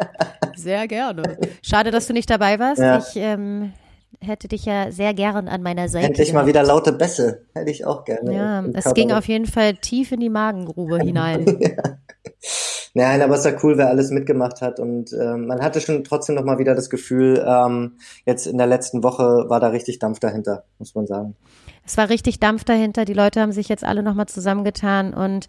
Sehr 0.55 0.87
gerne. 0.87 1.37
Schade, 1.61 1.91
dass 1.91 2.07
du 2.07 2.13
nicht 2.13 2.29
dabei 2.29 2.59
warst. 2.59 2.81
Ja. 2.81 2.97
Ich 2.99 3.15
ähm, 3.15 3.73
hätte 4.19 4.47
dich 4.47 4.65
ja 4.65 4.91
sehr 4.91 5.13
gern 5.13 5.47
an 5.47 5.63
meiner 5.63 5.87
Seite. 5.89 6.07
Endlich 6.07 6.33
mal 6.33 6.45
wieder 6.45 6.63
laute 6.63 6.91
Bässe. 6.91 7.45
Hätte 7.53 7.71
ich 7.71 7.85
auch 7.85 8.05
gerne. 8.05 8.33
Ja, 8.33 8.63
es 8.73 8.93
ging 8.93 9.11
auf 9.11 9.27
jeden 9.27 9.47
Fall 9.47 9.75
tief 9.75 10.11
in 10.11 10.19
die 10.19 10.29
Magengrube 10.29 10.99
hinein. 10.99 11.45
ja. 11.59 11.97
Nein, 12.93 13.21
aber 13.21 13.35
es 13.35 13.45
war 13.45 13.53
cool, 13.63 13.77
wer 13.77 13.87
alles 13.87 14.11
mitgemacht 14.11 14.61
hat 14.61 14.79
und 14.79 15.13
äh, 15.13 15.37
man 15.37 15.61
hatte 15.61 15.79
schon 15.79 16.03
trotzdem 16.03 16.35
noch 16.35 16.43
mal 16.43 16.59
wieder 16.59 16.75
das 16.75 16.89
Gefühl, 16.89 17.43
ähm, 17.47 17.93
jetzt 18.25 18.47
in 18.47 18.57
der 18.57 18.67
letzten 18.67 19.01
Woche 19.01 19.45
war 19.47 19.61
da 19.61 19.69
richtig 19.69 19.99
Dampf 19.99 20.19
dahinter, 20.19 20.65
muss 20.77 20.93
man 20.93 21.07
sagen. 21.07 21.35
Es 21.91 21.97
war 21.97 22.07
richtig 22.07 22.39
Dampf 22.39 22.63
dahinter. 22.63 23.03
Die 23.03 23.11
Leute 23.11 23.41
haben 23.41 23.51
sich 23.51 23.67
jetzt 23.67 23.83
alle 23.83 24.01
nochmal 24.01 24.27
zusammengetan 24.27 25.13
und 25.13 25.47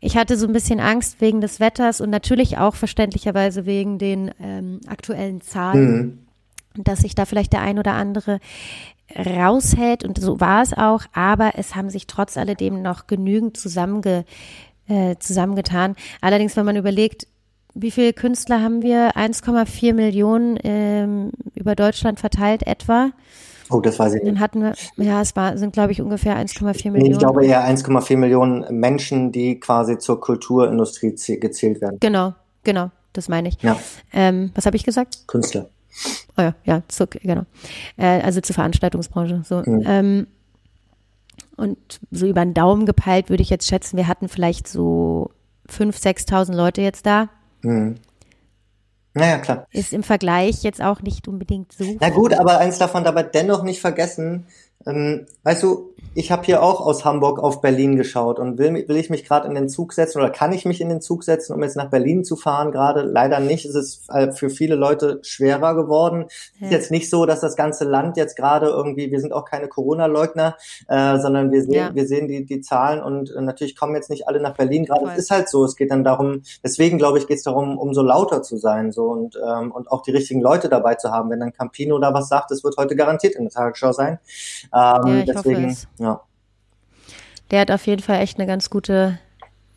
ich 0.00 0.16
hatte 0.16 0.36
so 0.36 0.44
ein 0.48 0.52
bisschen 0.52 0.80
Angst 0.80 1.20
wegen 1.20 1.40
des 1.40 1.60
Wetters 1.60 2.00
und 2.00 2.10
natürlich 2.10 2.58
auch 2.58 2.74
verständlicherweise 2.74 3.66
wegen 3.66 3.96
den 3.96 4.32
ähm, 4.42 4.80
aktuellen 4.88 5.42
Zahlen, 5.42 6.26
mhm. 6.74 6.82
dass 6.82 7.02
sich 7.02 7.14
da 7.14 7.24
vielleicht 7.24 7.52
der 7.52 7.60
ein 7.60 7.78
oder 7.78 7.92
andere 7.92 8.40
raushält 9.14 10.02
und 10.02 10.18
so 10.18 10.40
war 10.40 10.60
es 10.62 10.72
auch, 10.72 11.04
aber 11.12 11.52
es 11.54 11.76
haben 11.76 11.88
sich 11.88 12.08
trotz 12.08 12.36
alledem 12.36 12.82
noch 12.82 13.06
genügend 13.06 13.56
zusammenge, 13.56 14.24
äh, 14.88 15.14
zusammengetan. 15.20 15.94
Allerdings, 16.20 16.56
wenn 16.56 16.66
man 16.66 16.74
überlegt, 16.74 17.28
wie 17.74 17.92
viele 17.92 18.12
Künstler 18.12 18.60
haben 18.60 18.82
wir? 18.82 19.12
1,4 19.12 19.94
Millionen 19.94 20.58
ähm, 20.64 21.30
über 21.54 21.76
Deutschland 21.76 22.18
verteilt 22.18 22.66
etwa. 22.66 23.12
Oh, 23.70 23.80
das 23.80 23.98
weiß 23.98 24.14
ich 24.14 24.22
nicht. 24.22 24.32
Dann 24.32 24.40
hatten 24.40 24.62
wir, 24.62 24.74
ja, 24.96 25.20
es 25.20 25.34
war, 25.36 25.56
sind 25.58 25.72
glaube 25.72 25.92
ich 25.92 26.00
ungefähr 26.00 26.36
1,4 26.36 26.90
Millionen. 26.90 27.12
Ich 27.12 27.18
glaube 27.18 27.44
eher 27.44 27.66
1,4 27.66 28.16
Millionen 28.16 28.78
Menschen, 28.78 29.32
die 29.32 29.58
quasi 29.60 29.98
zur 29.98 30.20
Kulturindustrie 30.20 31.14
gezählt 31.40 31.80
werden. 31.80 31.98
Genau, 32.00 32.34
genau. 32.64 32.90
das 33.12 33.28
meine 33.28 33.48
ich. 33.48 33.60
Ja. 33.62 33.78
Ähm, 34.12 34.50
was 34.54 34.66
habe 34.66 34.76
ich 34.76 34.84
gesagt? 34.84 35.26
Künstler. 35.26 35.68
Oh 36.36 36.42
ja, 36.42 36.54
ja, 36.64 36.82
zu, 36.88 37.06
genau. 37.06 37.44
Äh, 37.96 38.20
also 38.20 38.40
zur 38.40 38.54
Veranstaltungsbranche. 38.54 39.42
So. 39.44 39.62
Mhm. 39.64 39.82
Ähm, 39.86 40.26
und 41.56 42.00
so 42.10 42.26
über 42.26 42.44
den 42.44 42.54
Daumen 42.54 42.84
gepeilt 42.84 43.30
würde 43.30 43.42
ich 43.42 43.50
jetzt 43.50 43.66
schätzen, 43.66 43.96
wir 43.96 44.08
hatten 44.08 44.28
vielleicht 44.28 44.68
so 44.68 45.30
5.000, 45.70 46.28
6.000 46.28 46.54
Leute 46.54 46.82
jetzt 46.82 47.06
da. 47.06 47.28
Mhm. 47.62 47.96
Naja, 49.16 49.38
klar. 49.38 49.66
Ist 49.72 49.94
im 49.94 50.02
Vergleich 50.02 50.62
jetzt 50.62 50.82
auch 50.82 51.00
nicht 51.00 51.26
unbedingt 51.26 51.72
so. 51.72 51.96
Na 52.00 52.10
gut, 52.10 52.34
aber 52.34 52.58
eins 52.58 52.76
davon 52.76 53.02
dabei 53.02 53.22
dennoch 53.22 53.62
nicht 53.62 53.80
vergessen. 53.80 54.46
Ähm, 54.86 55.26
weißt 55.42 55.62
du, 55.62 55.94
ich 56.16 56.32
habe 56.32 56.44
hier 56.44 56.62
auch 56.62 56.80
aus 56.80 57.04
Hamburg 57.04 57.38
auf 57.38 57.60
Berlin 57.60 57.96
geschaut 57.96 58.38
und 58.38 58.56
will, 58.56 58.88
will 58.88 58.96
ich 58.96 59.10
mich 59.10 59.24
gerade 59.24 59.46
in 59.46 59.54
den 59.54 59.68
Zug 59.68 59.92
setzen 59.92 60.18
oder 60.18 60.30
kann 60.30 60.52
ich 60.54 60.64
mich 60.64 60.80
in 60.80 60.88
den 60.88 61.02
Zug 61.02 61.24
setzen, 61.24 61.52
um 61.52 61.62
jetzt 61.62 61.76
nach 61.76 61.90
Berlin 61.90 62.24
zu 62.24 62.36
fahren? 62.36 62.72
Gerade 62.72 63.02
leider 63.02 63.38
nicht. 63.38 63.66
Es 63.66 63.74
ist 63.74 64.08
äh, 64.08 64.32
für 64.32 64.48
viele 64.48 64.76
Leute 64.76 65.20
schwerer 65.22 65.74
geworden. 65.74 66.24
Ja. 66.58 66.66
Ist 66.68 66.72
jetzt 66.72 66.90
nicht 66.90 67.10
so, 67.10 67.26
dass 67.26 67.40
das 67.40 67.54
ganze 67.54 67.84
Land 67.84 68.16
jetzt 68.16 68.34
gerade 68.34 68.68
irgendwie, 68.68 69.10
wir 69.10 69.20
sind 69.20 69.34
auch 69.34 69.44
keine 69.44 69.68
Corona-Leugner, 69.68 70.56
äh, 70.88 71.18
sondern 71.18 71.52
wir 71.52 71.62
sehen, 71.62 71.74
Ja. 71.74 71.94
wir 71.94 72.06
sehen 72.06 72.28
die, 72.28 72.46
die 72.46 72.62
Zahlen 72.62 73.02
und 73.02 73.30
äh, 73.34 73.42
natürlich 73.42 73.76
kommen 73.76 73.94
jetzt 73.94 74.08
nicht 74.08 74.26
alle 74.26 74.40
nach 74.40 74.56
Berlin. 74.56 74.86
Gerade 74.86 75.04
es 75.12 75.18
ist 75.18 75.30
halt 75.30 75.50
so. 75.50 75.64
Es 75.66 75.76
geht 75.76 75.90
dann 75.90 76.02
darum, 76.02 76.42
deswegen 76.64 76.96
glaube 76.96 77.18
ich, 77.18 77.26
geht 77.26 77.36
es 77.36 77.42
darum, 77.44 77.76
umso 77.76 78.00
lauter 78.00 78.42
zu 78.42 78.56
sein 78.56 78.90
so 78.90 79.04
und 79.10 79.36
ähm, 79.46 79.70
und 79.70 79.90
auch 79.90 80.00
die 80.02 80.12
richtigen 80.12 80.40
Leute 80.40 80.70
dabei 80.70 80.94
zu 80.94 81.10
haben. 81.10 81.28
Wenn 81.28 81.40
dann 81.40 81.52
Campino 81.52 81.98
da 81.98 82.14
was 82.14 82.28
sagt, 82.30 82.50
es 82.52 82.64
wird 82.64 82.78
heute 82.78 82.96
garantiert 82.96 83.34
in 83.34 83.44
der 83.44 83.52
Tagesschau 83.52 83.92
sein. 83.92 84.18
Ähm, 84.74 85.18
Ja, 85.18 85.22
deswegen, 85.26 85.68
es. 85.68 85.86
Ja. 86.06 86.20
Der 87.50 87.60
hat 87.60 87.70
auf 87.70 87.86
jeden 87.86 88.02
Fall 88.02 88.20
echt 88.20 88.38
eine 88.38 88.46
ganz 88.46 88.70
gute, 88.70 89.18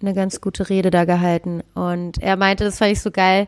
eine 0.01 0.13
ganz 0.13 0.41
gute 0.41 0.69
Rede 0.69 0.91
da 0.91 1.05
gehalten. 1.05 1.61
Und 1.75 2.21
er 2.21 2.35
meinte, 2.35 2.63
das 2.63 2.77
fand 2.77 2.91
ich 2.91 3.01
so 3.01 3.11
geil. 3.11 3.47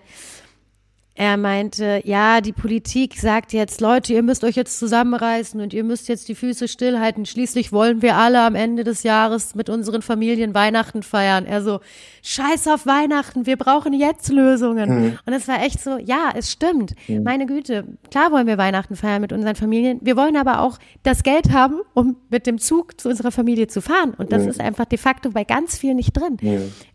Er 1.14 1.36
meinte, 1.36 2.02
ja, 2.06 2.40
die 2.40 2.54
Politik 2.54 3.16
sagt 3.18 3.52
jetzt, 3.52 3.82
Leute, 3.82 4.14
ihr 4.14 4.24
müsst 4.24 4.46
euch 4.46 4.56
jetzt 4.56 4.80
zusammenreißen 4.80 5.60
und 5.60 5.74
ihr 5.74 5.84
müsst 5.84 6.08
jetzt 6.08 6.30
die 6.30 6.36
Füße 6.36 6.70
stillhalten. 6.70 7.26
Schließlich 7.26 7.74
wollen 7.74 8.02
wir 8.02 8.16
alle 8.16 8.42
am 8.42 8.56
Ende 8.56 8.86
des 8.86 9.04
Jahres 9.04 9.54
mit 9.54 9.70
unseren 9.70 10.02
Familien 10.02 10.56
Weihnachten 10.56 11.04
feiern. 11.04 11.46
Er 11.46 11.62
so, 11.62 11.82
scheiß 12.24 12.70
auf 12.70 12.86
Weihnachten, 12.86 13.46
wir 13.46 13.58
brauchen 13.58 13.92
jetzt 13.92 14.32
Lösungen. 14.32 14.90
Und 15.26 15.34
es 15.34 15.50
war 15.50 15.62
echt 15.62 15.82
so, 15.82 15.98
ja, 15.98 16.32
es 16.34 16.50
stimmt. 16.50 16.96
Meine 17.24 17.46
Güte, 17.46 17.84
klar 18.10 18.32
wollen 18.32 18.48
wir 18.48 18.58
Weihnachten 18.58 18.96
feiern 18.96 19.22
mit 19.22 19.34
unseren 19.34 19.56
Familien. 19.56 20.00
Wir 20.02 20.16
wollen 20.16 20.38
aber 20.38 20.62
auch 20.62 20.80
das 21.04 21.24
Geld 21.24 21.52
haben, 21.52 21.82
um 21.94 22.16
mit 22.30 22.48
dem 22.48 22.58
Zug 22.58 23.02
zu 23.02 23.10
unserer 23.10 23.32
Familie 23.32 23.68
zu 23.68 23.82
fahren. 23.82 24.14
Und 24.18 24.32
das 24.32 24.46
ist 24.46 24.62
einfach 24.62 24.86
de 24.86 24.98
facto 24.98 25.30
bei 25.32 25.44
ganz 25.44 25.78
vielen 25.78 25.98
nicht 25.98 26.14
drin. 26.14 26.38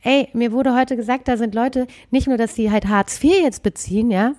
Ey, 0.03 0.29
mir 0.33 0.53
wurde 0.53 0.75
heute 0.75 0.97
gesagt, 0.97 1.29
da 1.29 1.37
sind 1.37 1.55
Leute, 1.55 1.87
nicht 2.11 2.29
nur, 2.29 2.39
dass 2.39 2.55
sie 2.55 2.71
halt 2.71 2.87
Hartz 2.89 3.23
IV 3.23 3.43
jetzt 3.43 3.63
beziehen, 3.63 4.06
ja, 4.11 4.33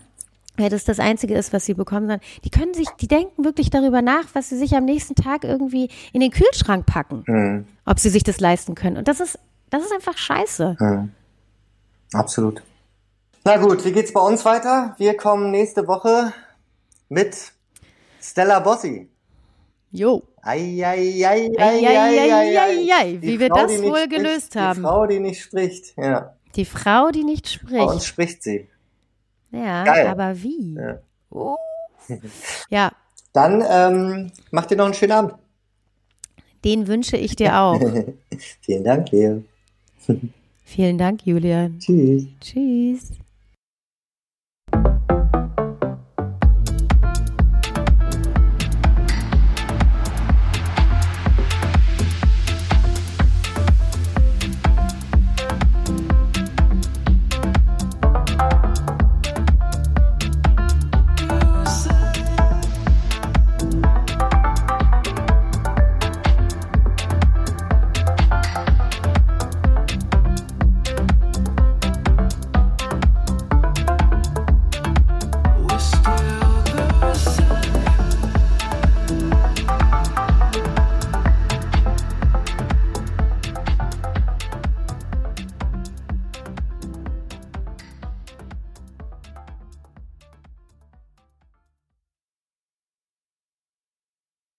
weil 0.58 0.70
das 0.70 0.84
das 0.86 1.00
Einzige 1.00 1.36
ist, 1.36 1.54
was 1.54 1.66
sie 1.66 1.74
bekommen, 1.76 2.08
sondern 2.08 2.22
die 2.44 2.50
können 2.50 2.74
sich, 2.74 2.88
die 3.00 3.08
denken 3.08 3.46
wirklich 3.46 3.70
darüber 3.70 4.02
nach, 4.02 4.26
was 4.34 4.50
sie 4.50 4.58
sich 4.58 4.76
am 4.76 4.86
nächsten 4.86 5.16
Tag 5.16 5.44
irgendwie 5.44 5.90
in 6.14 6.22
den 6.22 6.32
Kühlschrank 6.32 6.86
packen, 6.86 7.24
Mhm. 7.28 7.68
ob 7.86 8.00
sie 8.00 8.10
sich 8.10 8.24
das 8.24 8.40
leisten 8.40 8.74
können. 8.76 8.98
Und 8.98 9.08
das 9.08 9.20
ist, 9.20 9.38
das 9.70 9.84
ist 9.84 9.92
einfach 9.94 10.18
scheiße. 10.18 10.76
Mhm. 10.80 11.12
Absolut. 12.14 12.64
Na 13.44 13.58
gut, 13.58 13.86
wie 13.86 13.92
geht's 13.92 14.14
bei 14.14 14.22
uns 14.22 14.44
weiter? 14.46 14.96
Wir 14.98 15.16
kommen 15.16 15.52
nächste 15.52 15.88
Woche 15.88 16.34
mit 17.10 17.36
Stella 18.22 18.60
Bossi. 18.60 19.10
Jo. 19.92 20.22
Ei, 20.42 20.82
ei, 20.84 21.26
ei, 21.26 21.26
ei, 21.26 21.52
Ei, 21.58 21.88
ei, 21.88 21.98
ei, 21.98 22.34
ei, 22.34 22.58
ei, 22.58 22.90
ei. 22.94 23.12
Die 23.18 23.22
Wie 23.22 23.40
wir 23.40 23.48
Frau, 23.48 23.56
das 23.68 23.82
wohl 23.82 23.98
spricht, 24.02 24.10
gelöst 24.10 24.56
haben. 24.56 24.76
Die 24.80 24.82
Frau, 24.86 25.06
die 25.08 25.20
nicht 25.20 25.42
spricht. 25.42 25.98
Ja, 25.98 26.34
Die 26.56 26.66
Frau, 26.66 27.10
die 27.12 27.24
nicht 27.24 27.62
bei 27.70 27.82
uns 27.84 28.06
spricht. 28.06 28.42
spricht 28.42 28.44
sie. 28.44 28.70
Ja, 29.52 29.84
Geil. 29.84 30.08
aber 30.08 30.42
wie? 30.42 30.76
Ja. 30.76 31.00
Oh. 31.30 31.56
Ja, 32.70 32.92
Dann 33.34 33.64
ähm, 33.70 34.32
macht 34.52 34.72
ihr 34.72 34.78
noch 34.78 34.86
einen 34.86 34.94
schönen 34.94 35.12
Abend. 35.12 35.34
den 36.64 36.88
wünsche 36.88 37.18
ich 37.18 37.36
dir 37.36 37.58
auch. 37.60 37.80
Vielen 38.62 38.84
Dank, 38.84 39.12
Leo. 39.12 39.44
Vielen 40.64 40.98
Dank, 40.98 41.26
Julian. 41.26 41.80
Tschüss. 41.80 42.26
Tschüss. 42.42 43.12